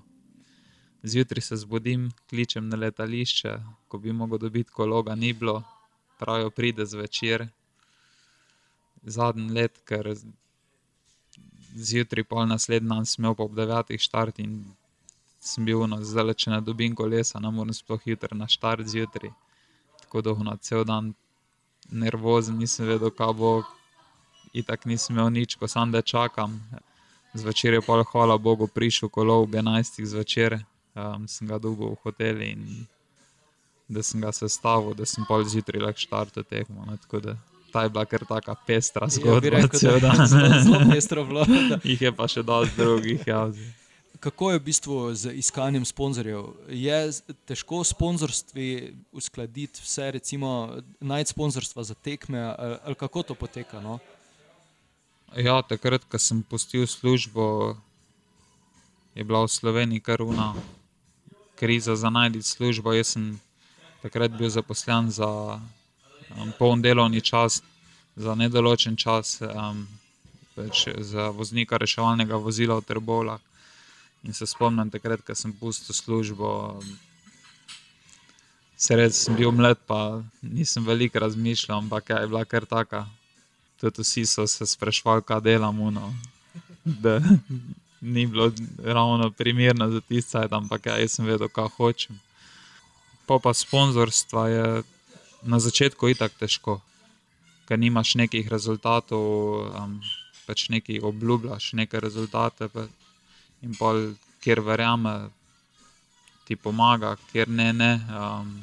Zjutraj 1.03 1.41
se 1.41 1.55
zbudim, 1.55 2.11
kličem 2.29 2.69
na 2.69 2.77
letališče, 2.77 3.57
ko 3.87 3.97
bi 3.97 4.13
mogel 4.13 4.37
dobiti 4.37 4.71
kologa, 4.71 5.15
ni 5.15 5.33
bilo, 5.33 5.63
pravijo, 6.19 6.49
pride 6.49 6.85
zvečer. 6.85 7.47
Zadnji 9.03 9.51
let, 9.53 9.77
ker 9.85 10.15
zjutraj, 11.75 12.23
pol 12.23 12.47
naslednji 12.47 12.89
dan, 12.89 13.05
smel 13.05 13.35
pa 13.35 13.43
ob 13.43 13.55
devetih 13.55 14.01
štart 14.01 14.39
in 14.39 14.63
sem 15.39 15.65
bil 15.65 15.85
no, 15.87 16.01
zdaj, 16.03 16.33
če 16.33 16.51
ne 16.51 16.61
dobim 16.61 16.95
kolesa, 16.95 17.39
ne 17.39 17.51
morem 17.53 17.73
sploh 17.73 18.01
hitro 18.03 18.35
na 18.35 18.47
štart 18.49 18.87
zjutraj. 18.89 19.31
Tako 20.01 20.21
dolgo, 20.21 20.55
cel 20.61 20.83
dan 20.85 21.13
nervozen, 21.91 22.57
nisem 22.57 22.87
vedel, 22.87 23.11
kaj 23.11 23.33
bo. 23.37 23.51
Itak 24.53 24.87
nisem 24.89 25.15
imel 25.15 25.29
nič, 25.29 25.55
ko 25.55 25.67
sem 25.67 25.91
da 25.91 26.01
čakam. 26.01 26.57
Zvečer 27.37 27.77
je 27.77 27.81
pol, 27.85 28.01
hvala 28.11 28.37
Bogu, 28.37 28.67
prišel 28.67 29.09
kolo 29.13 29.41
ob 29.43 29.53
11. 29.53 30.01
zvečer, 30.05 30.57
um, 30.97 31.27
sem 31.27 31.47
ga 31.47 31.59
dobil 31.61 31.93
v 31.93 31.99
hotelu 32.03 32.41
in 32.41 32.87
da 33.87 34.03
sem 34.03 34.21
ga 34.21 34.31
sestavil, 34.35 34.95
da 34.97 35.05
sem 35.05 35.25
pol 35.27 35.45
zjutraj 35.47 35.81
lahko 35.81 36.03
štartil 36.03 36.43
tekmo. 36.43 36.85
Ne, 36.89 36.97
Ta 37.71 37.83
je 37.83 37.89
bila 37.91 38.05
kar 38.05 38.23
tako 38.27 38.55
pestra 38.67 39.07
zgodba. 39.11 39.47
Ja, 39.47 39.61
rekel, 39.61 39.99
da, 39.99 40.13
zelo 40.63 40.79
pestro 40.91 41.25
bilo. 41.27 41.43
Jih 41.87 42.01
je 42.01 42.11
pa 42.15 42.27
še 42.31 42.43
dosti 42.43 42.79
drugih. 42.79 43.27
Ja, 43.27 43.47
kako 44.19 44.51
je 44.51 44.59
v 44.59 44.63
bistvu 44.63 45.13
z 45.13 45.33
iskanjem 45.39 45.85
sponzorjev? 45.85 46.47
Je 46.71 46.99
težko 47.45 47.83
sponzorstvi 47.83 48.95
uskladiti 49.11 49.83
vse, 49.83 50.11
recimo, 50.11 50.79
najti 50.99 51.35
sponzorstva 51.35 51.83
za 51.83 51.93
tekme, 51.95 52.39
ali 52.57 52.95
kako 52.95 53.23
to 53.23 53.35
poteka? 53.35 53.81
No? 53.83 53.99
Ja, 55.35 55.61
takrat, 55.61 56.07
ko 56.07 56.19
sem 56.19 56.41
pustil 56.43 56.87
službo, 56.87 57.75
je 59.15 59.23
bila 59.27 59.43
v 59.43 59.51
Sloveniji 59.51 59.99
karuna 59.99 60.53
kriza 61.57 61.95
za 61.95 62.09
najti 62.09 62.41
službo. 62.41 62.93
Jaz 62.93 63.17
sem 63.17 63.39
takrat 64.01 64.31
bil 64.37 64.49
zaposlen 64.49 65.09
za 65.09 65.27
um, 66.37 66.53
poln 66.59 66.81
delovni 66.81 67.21
čas, 67.21 67.61
za 68.15 68.35
nedoločen 68.35 68.95
čas. 68.95 69.41
Um, 69.41 69.87
Za 70.97 71.29
voznika 71.29 71.77
reševalnega 71.77 72.33
vozila 72.33 72.81
v 72.81 72.81
Trbovlah. 72.81 73.37
In 74.25 74.33
se 74.33 74.47
spomnim 74.49 74.89
takrat, 74.89 75.21
ko 75.21 75.35
sem 75.37 75.53
pustil 75.53 75.93
službo. 75.93 76.81
Sred 78.73 79.13
sem 79.13 79.37
bil 79.37 79.53
mlad, 79.53 79.77
pa 79.85 80.21
nisem 80.41 80.81
veliko 80.81 81.21
razmišljal, 81.21 81.77
ampak 81.77 82.09
je 82.09 82.27
bila 82.27 82.41
kar 82.45 82.65
taka. 82.65 83.05
Tudi 83.77 84.01
vsi 84.01 84.25
so 84.25 84.47
se 84.47 84.65
sprašvali, 84.65 85.21
kaj 85.21 85.45
delamo. 85.45 85.91
No. 85.93 86.09
Da 86.85 87.21
ni 88.01 88.25
bilo 88.27 88.51
ravno 88.83 89.31
primerno 89.31 89.89
za 89.91 90.01
tiste, 90.01 90.47
ampak 90.51 90.85
ja, 90.85 90.97
jaz 90.97 91.17
sem 91.17 91.25
vedel, 91.25 91.49
kaj 91.49 91.69
hočem. 91.77 92.19
Pa 93.25 93.39
pa 93.43 93.53
sponzorstva 93.53 94.47
je 94.47 94.83
na 95.41 95.59
začetku 95.59 96.09
itak 96.13 96.37
težko, 96.39 96.79
ker 97.67 97.79
nimaš 97.79 98.15
nekih 98.15 98.47
rezultatov, 98.47 99.23
um, 99.75 99.97
pač 100.45 100.69
nekaj 100.69 101.01
obljubljaš, 101.03 101.73
neke 101.73 101.99
rezultate. 101.99 102.69
Pa, 102.69 102.87
in 103.61 103.73
pol, 103.75 104.13
kjer 104.43 104.61
verjame, 104.61 105.29
ti 106.47 106.55
pomaga, 106.55 107.15
kjer 107.31 107.49
ne. 107.49 107.73
ne 107.73 107.93
um, 108.13 108.57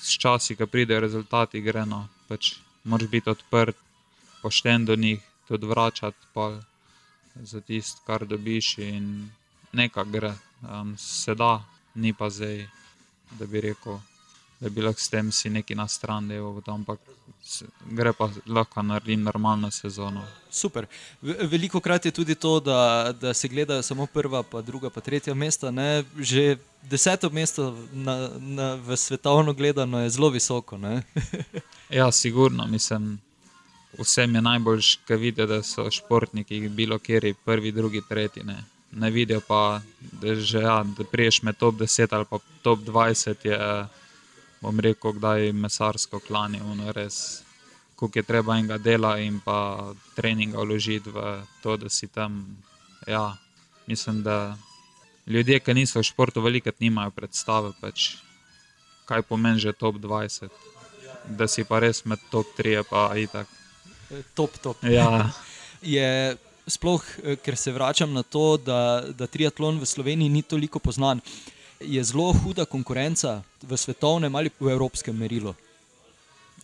Sčasih, 0.00 0.56
ki 0.56 0.64
pridejo 0.64 1.00
rezultati, 1.04 1.60
gre 1.60 1.84
no. 1.84 2.06
Pač 2.28 2.54
moraš 2.88 3.10
biti 3.12 3.28
odprt, 3.28 3.76
pošten 4.40 4.86
do 4.88 4.96
njih, 4.96 5.20
tudi 5.48 5.68
vračati 5.68 6.30
pol 6.32 6.56
za 7.34 7.60
tisto, 7.60 8.02
kar 8.06 8.26
dobiš. 8.26 8.78
In 8.78 9.30
nekaj 9.72 10.04
gre, 10.04 10.34
um, 10.62 10.94
se 10.98 11.34
da, 11.34 11.64
ni 11.94 12.12
pa 12.12 12.30
zdaj, 12.30 12.66
da 13.38 13.46
bi 13.46 13.60
rekel 13.60 13.98
da 14.60 14.68
bi 14.68 14.82
lahko 14.82 15.00
s 15.00 15.08
tem 15.08 15.32
si 15.32 15.50
neki 15.50 15.74
na 15.74 15.88
stran 15.88 16.28
delal, 16.28 16.60
ampak 16.66 17.00
gre 17.96 18.12
pa 18.12 18.28
lahko 18.46 18.82
narediti 18.82 19.16
normalno 19.16 19.70
sezono. 19.70 20.24
Super. 20.50 20.86
Veliko 21.22 21.80
krat 21.80 22.04
je 22.04 22.10
tudi 22.10 22.34
to, 22.34 22.60
da, 22.60 23.12
da 23.20 23.34
se 23.34 23.48
gledajo 23.48 23.82
samo 23.82 24.06
prva, 24.06 24.42
pa 24.42 24.60
druga, 24.60 24.90
pa 24.90 25.00
tretja 25.00 25.34
mesta. 25.34 25.70
Ne? 25.70 26.04
Že 26.18 26.58
deseto 26.82 27.30
mesto 27.30 27.72
na, 27.92 28.30
na, 28.38 28.74
v 28.74 28.96
svetovno 28.96 29.52
gledano 29.52 30.00
je 30.00 30.10
zelo 30.10 30.28
visoko. 30.28 30.78
ja, 32.00 32.12
sigurno, 32.12 32.66
mislim. 32.66 33.18
Vsem 33.98 34.34
je 34.34 34.42
najbolj, 34.42 34.82
ki 35.06 35.16
vidijo, 35.18 35.46
da 35.46 35.62
so 35.62 35.88
športniki, 35.90 36.68
bilo 36.68 36.98
kjer, 36.98 37.34
prvi, 37.44 37.72
drugi, 37.72 38.02
tretji. 38.08 38.44
Ne, 38.44 38.64
ne 38.92 39.10
vidijo 39.10 39.40
pa, 39.48 39.80
da, 40.00 40.34
že, 40.34 40.62
ja, 40.62 40.84
da 40.98 41.04
priješ 41.04 41.42
med 41.42 41.56
top 41.56 41.74
10 41.74 42.14
ali 42.14 42.24
pa 42.30 42.38
top 42.62 42.78
20. 42.78 43.46
Je, 43.46 43.58
bom 44.60 44.80
rekel, 44.80 45.12
kdaj 45.12 45.52
mesarsko 45.52 46.20
klanje, 46.20 46.62
ono 46.62 46.92
res, 46.92 47.42
koliko 47.96 48.18
je 48.18 48.22
treba 48.22 48.56
enega 48.58 48.78
dela 48.78 49.18
in 49.18 49.40
pa 49.44 49.92
treninga 50.16 50.60
vložiti 50.60 51.10
v 51.10 51.42
to, 51.62 51.76
da 51.76 51.88
si 51.88 52.06
tam. 52.06 52.56
Ja, 53.06 53.36
mislim, 53.86 54.22
da 54.22 54.56
ljudje, 55.26 55.60
ki 55.60 55.74
niso 55.74 55.98
v 55.98 56.04
športu, 56.04 56.40
veliko 56.40 56.70
nimajo 56.78 57.10
predstave, 57.10 57.72
pač, 57.80 58.16
kaj 59.04 59.22
pomeni 59.22 59.58
že 59.58 59.72
top 59.72 59.96
20, 59.96 60.50
da 61.28 61.48
si 61.48 61.64
pa 61.64 61.80
res 61.80 62.04
med 62.04 62.20
top 62.30 62.46
3, 62.58 62.84
pa 62.90 63.10
itak. 63.16 63.59
Top, 64.34 64.58
top. 64.58 64.76
Ja. 64.82 65.30
je 65.82 66.36
sploh, 66.66 67.04
ker 67.42 67.56
se 67.56 67.72
vračam 67.72 68.12
na 68.12 68.22
to, 68.22 68.56
da, 68.56 69.04
da 69.16 69.26
triatlon 69.26 69.80
v 69.80 69.86
Sloveniji 69.86 70.28
ni 70.28 70.42
toliko 70.42 70.78
poznan 70.78 71.20
je 71.80 72.04
zelo 72.04 72.32
huda 72.32 72.64
konkurenca 72.64 73.42
v 73.62 73.76
svetovnem 73.76 74.34
ali 74.36 74.50
v 74.60 74.68
evropskem 74.68 75.16
merilu. 75.16 75.54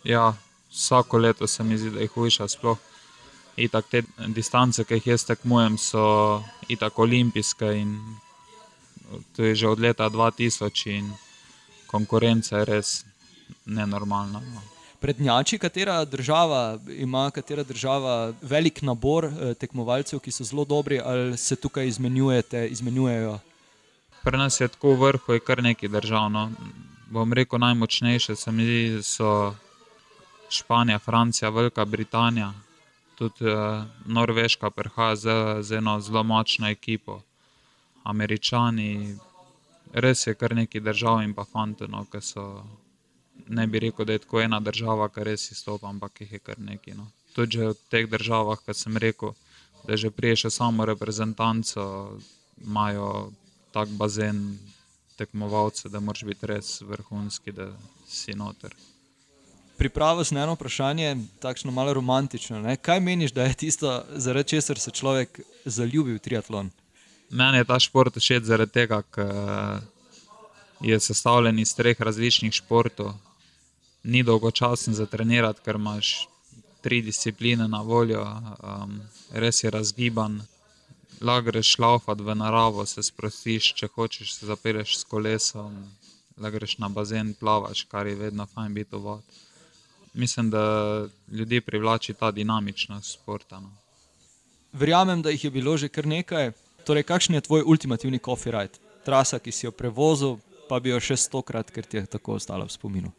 Ja, 0.03 0.33
vsako 0.69 1.17
leto 1.17 1.47
se 1.47 1.63
mi 1.63 1.77
zdi, 1.77 1.89
da 1.89 1.99
je 1.99 2.07
hujša. 2.13 2.47
Sploh 2.47 2.77
itak 3.57 3.89
te 3.89 4.03
distance, 4.27 4.83
ki 4.85 4.93
jih 4.93 5.07
jaz 5.07 5.25
tekmujem, 5.25 5.77
so 5.77 6.43
itak 6.69 6.99
olimpijske 6.99 7.73
in 7.73 7.97
to 9.35 9.43
je 9.43 9.55
že 9.55 9.67
od 9.67 9.79
leta 9.79 10.09
2000 10.09 10.97
in 10.97 11.13
konkurenca 11.87 12.57
je 12.57 12.65
res 12.65 13.05
nenormalna. 13.65 14.39
No. 14.39 14.61
Prednjači, 14.99 15.57
katera 15.57 16.05
država 16.05 16.79
ima, 16.89 17.31
katera 17.31 17.63
država 17.63 18.33
velik 18.41 18.81
nabor 18.81 19.25
eh, 19.25 19.53
tekmovalcev, 19.53 20.19
ki 20.19 20.31
so 20.31 20.43
zelo 20.43 20.65
dobri, 20.65 20.99
ali 21.05 21.37
se 21.37 21.55
tukaj 21.55 21.87
izmenjujete, 21.87 22.67
izmenjujejo? 22.67 23.39
Pri 24.23 24.37
nas 24.37 24.59
je 24.61 24.67
tako 24.67 24.95
vrh, 24.95 25.21
je 25.29 25.39
kar 25.39 25.63
nekaj 25.63 25.89
držav. 25.89 26.29
No. 26.31 26.49
Bom 27.09 27.33
rekel, 27.33 27.59
najmočnejše 27.59 28.35
se 28.35 28.51
mi 28.51 28.65
zdi, 28.65 29.03
so 29.03 29.53
Španija, 30.49 30.99
Francija, 30.99 31.49
Velika 31.49 31.85
Britanija, 31.85 32.53
tudi 33.15 33.45
uh, 33.45 33.83
Norveška, 34.05 34.69
prihaja 34.69 35.15
z, 35.15 35.29
z 35.61 35.77
eno 35.77 35.99
zelo 35.99 36.23
močno 36.23 36.69
ekipo. 36.69 37.21
Američani, 38.03 39.15
res 39.93 40.27
je 40.27 40.33
kar 40.33 40.55
nekaj 40.55 40.81
držav 40.81 41.21
in 41.23 41.33
pa 41.33 41.45
fantano, 41.45 42.05
ki 42.11 42.21
so. 42.21 42.63
Ne 43.47 43.67
bi 43.67 43.79
rekel, 43.79 44.05
da 44.05 44.13
je 44.13 44.23
tako 44.25 44.41
ena 44.41 44.59
država, 44.59 45.09
ki 45.09 45.23
res 45.23 45.51
izstopa, 45.51 45.89
ampak 45.89 46.21
jih 46.21 46.33
je 46.37 46.39
kar 46.39 46.59
nekaj. 46.59 46.97
No. 46.97 47.07
Tudi 47.35 47.61
v 47.61 47.75
teh 47.91 48.09
državah, 48.09 48.59
kot 48.65 48.77
sem 48.77 48.97
rekel, 48.97 49.35
da 49.87 49.97
že 49.97 50.11
priješ 50.11 50.49
samo 50.51 50.85
reprezentanco, 50.85 52.17
imajo 52.65 53.31
tak 53.71 53.89
bazen 53.89 54.57
tekmovalcev, 55.17 55.91
da 55.91 55.99
moraš 55.99 56.23
biti 56.23 56.47
res 56.47 56.81
vrhunski, 56.81 57.51
da 57.51 57.71
si 58.07 58.35
noter 58.35 58.73
pripravo 59.77 60.23
z 60.23 60.31
eno 60.31 60.53
vprašanje, 60.53 61.17
tako 61.39 61.71
malo 61.71 61.93
romantično. 61.93 62.61
Ne? 62.61 62.77
Kaj 62.77 62.99
meniš, 62.99 63.31
da 63.31 63.43
je 63.43 63.53
tisto, 63.53 64.03
zaradi 64.15 64.49
česar 64.49 64.79
se 64.79 64.91
človek 64.91 65.39
zaljubi 65.65 66.13
v 66.13 66.19
triatlon? 66.19 66.71
Meni 67.29 67.57
je 67.57 67.65
ta 67.65 67.79
šport 67.79 68.17
všeč 68.17 68.43
zaradi 68.43 68.71
tega, 68.71 69.01
ker 69.01 69.81
je 70.81 70.99
sestavljen 70.99 71.59
iz 71.59 71.75
treh 71.75 72.01
različnih 72.01 72.53
športov. 72.53 73.13
Ni 74.07 74.23
dolgočasen 74.23 74.95
za 74.95 75.05
trenirati, 75.05 75.61
ker 75.65 75.75
imaš 75.75 76.27
tri 76.81 77.01
discipline 77.03 77.67
na 77.67 77.81
voljo, 77.83 78.23
um, 78.23 78.99
res 79.31 79.63
je 79.63 79.71
razgiban. 79.71 80.39
Lahko 81.21 81.49
greš 81.49 81.73
laufati 81.83 82.23
v 82.23 82.35
naravo, 82.39 82.85
se 82.85 83.03
sprostiš, 83.03 83.73
če 83.75 83.89
hočeš, 83.95 84.37
se 84.37 84.47
zapereš 84.47 84.99
s 85.01 85.09
kolesom, 85.11 85.75
lahko 86.37 86.59
greš 86.59 86.77
na 86.79 86.89
bazen, 86.89 87.33
plavaš, 87.39 87.83
kar 87.91 88.07
je 88.07 88.15
vedno 88.15 88.47
fajn 88.53 88.73
biti 88.73 88.95
v 88.95 89.03
vodi 89.09 89.43
mislim, 90.17 90.49
da 90.49 91.05
ljudi 91.31 91.61
privlači 91.61 92.13
ta 92.13 92.31
dinamičnost 92.31 93.13
športa. 93.13 93.59
No. 93.59 93.71
Verjamem, 94.73 95.21
da 95.21 95.29
jih 95.29 95.43
je 95.43 95.51
bilo 95.51 95.77
že 95.77 95.89
kar 95.89 96.05
nekaj. 96.07 96.51
Torej, 96.85 97.03
kakšen 97.03 97.35
je 97.35 97.41
tvoj 97.41 97.63
ultimativni 97.65 98.19
coffee 98.19 98.51
ride? 98.51 98.79
Trasa, 99.05 99.39
ki 99.39 99.51
si 99.51 99.65
jo 99.65 99.71
prevozil, 99.71 100.37
pa 100.69 100.79
bi 100.79 100.89
jo 100.89 100.99
še 100.99 101.17
stokrat, 101.17 101.71
ker 101.71 101.85
ti 101.85 101.97
je 101.97 102.05
tako 102.05 102.37
ostala 102.39 102.65
v 102.65 102.71
spominu. 102.71 103.11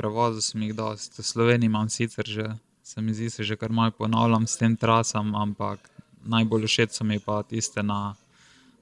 Prevozil 0.00 0.40
sem 0.40 0.62
jih 0.64 0.72
dosti. 0.72 1.20
V 1.20 1.26
Sloveniji 1.26 1.68
imam 1.68 1.88
sicer 1.92 2.24
že, 2.24 2.56
se 2.82 3.00
mi 3.04 3.12
zdi, 3.12 3.28
se 3.30 3.44
že 3.44 3.56
kar 3.56 3.68
malo 3.68 3.92
ponavljam 3.92 4.46
s 4.46 4.56
tem 4.56 4.76
trasam, 4.76 5.34
ampak 5.36 5.76
najbolj 6.24 6.64
všeč 6.64 6.96
so 6.96 7.04
mi 7.04 7.20
pa 7.20 7.42
tiste 7.44 7.82
na 7.84 8.16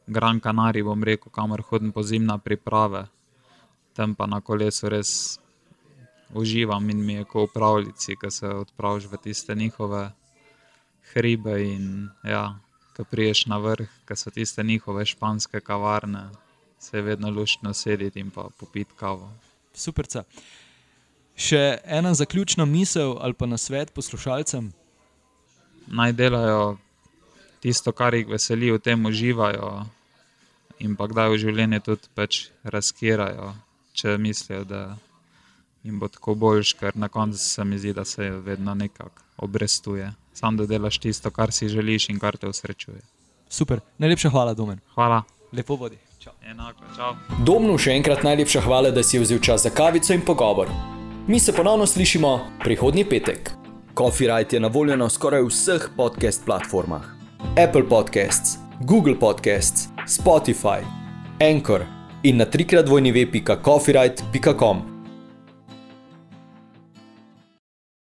Gran 0.07 0.39
Canaria, 0.41 0.87
bom 0.87 1.03
rekel, 1.03 1.33
kamor 1.35 1.63
hodim 1.67 1.91
po 1.93 2.07
zimna 2.07 2.39
priprave. 2.39 3.11
Tam 3.99 4.15
pa 4.15 4.31
na 4.31 4.39
kolesu 4.41 4.87
res 4.89 5.41
uživam 6.31 6.87
in 6.91 7.03
mi 7.03 7.19
je 7.19 7.25
kot 7.27 7.51
v 7.51 7.55
pravljici, 7.59 8.15
ki 8.15 8.31
se 8.31 8.47
odpraviš 8.47 9.11
v 9.11 9.19
tiste 9.19 9.59
njihove 9.59 10.13
hribe. 11.13 11.59
In 11.67 12.09
ja, 12.23 12.55
ko 12.95 13.03
priješ 13.05 13.47
na 13.51 13.59
vrh, 13.59 13.91
ki 14.07 14.15
so 14.15 14.31
tiste 14.31 14.63
njihove 14.63 15.03
španske 15.03 15.61
kavarne, 15.61 16.31
se 16.79 16.97
je 16.97 17.03
vedno 17.03 17.31
luštno 17.31 17.75
sedeti 17.75 18.21
in 18.21 18.31
pa 18.31 18.49
popiti 18.55 18.95
kavo. 18.95 19.33
Super. 19.75 20.07
Še 21.39 21.79
ena 21.87 22.15
zaključna 22.19 22.67
misel 22.67 23.15
ali 23.23 23.35
pa 23.35 23.47
na 23.47 23.59
svet 23.59 23.93
poslušalcem. 23.95 24.73
Naj 25.87 26.13
delajo 26.13 26.77
tisto, 27.63 27.93
kar 27.93 28.15
jih 28.15 28.27
veseli, 28.29 28.73
v 28.75 28.83
tem 28.83 29.07
uživajo 29.07 29.87
in 30.83 30.97
pa 30.99 31.07
kdaj 31.11 31.31
v 31.31 31.39
življenju 31.43 31.81
tudi 31.83 32.11
pač 32.15 32.49
razkirajo, 32.63 33.53
če 33.95 34.19
mislijo, 34.19 34.65
da 34.67 34.83
in 35.87 35.99
bo 35.99 36.11
tako 36.11 36.35
boljš, 36.35 36.75
ker 36.79 36.99
na 36.99 37.09
koncu 37.09 37.39
se 37.39 37.65
mi 37.65 37.79
zdi, 37.79 37.95
da 37.95 38.05
se 38.05 38.31
vedno 38.31 38.75
nekako 38.75 39.23
obrestuje. 39.47 40.13
Sam 40.35 40.59
da 40.59 40.67
delaš 40.67 40.99
tisto, 40.99 41.31
kar 41.31 41.53
si 41.53 41.69
želiš 41.69 42.09
in 42.09 42.19
kar 42.19 42.37
te 42.37 42.49
usrečuje. 42.49 43.01
Super, 43.49 43.81
najlepša 43.99 44.31
hvala, 44.31 44.55
Domen. 44.55 44.79
Hvala. 44.95 45.23
Lepo 45.53 45.77
vodi. 45.77 45.99
Enako, 46.45 46.85
čau. 46.97 47.15
Domnu 47.47 47.79
še 47.81 47.95
enkrat 47.97 48.23
najlepša 48.27 48.61
hvala, 48.67 48.91
da 48.93 49.03
si 49.03 49.21
vzel 49.23 49.41
čas 49.41 49.65
za 49.65 49.73
kavico 49.73 50.13
in 50.13 50.21
pogovor. 50.27 50.69
Mi 51.29 51.41
se 51.41 51.53
ponovno 51.53 51.87
slišimo 51.87 52.41
prihodnji 52.65 53.05
petek. 53.05 53.51
Rite 54.21 54.57
je 54.57 54.61
na 54.61 54.69
voljo 54.69 54.97
na 54.97 55.09
skoraj 55.09 55.43
vseh 55.43 55.89
podcast 55.97 56.45
platformah: 56.45 57.03
Apple 57.69 57.89
Podcasts, 57.89 58.59
Google 58.81 59.15
Podcasts, 59.21 59.89
Spotify, 60.07 60.81
Anchor 61.55 61.85
in 62.23 62.37
na 62.37 62.45
trikrat 62.45 62.89
vojni 62.89 63.13
web.coffeerite.com. 63.13 64.98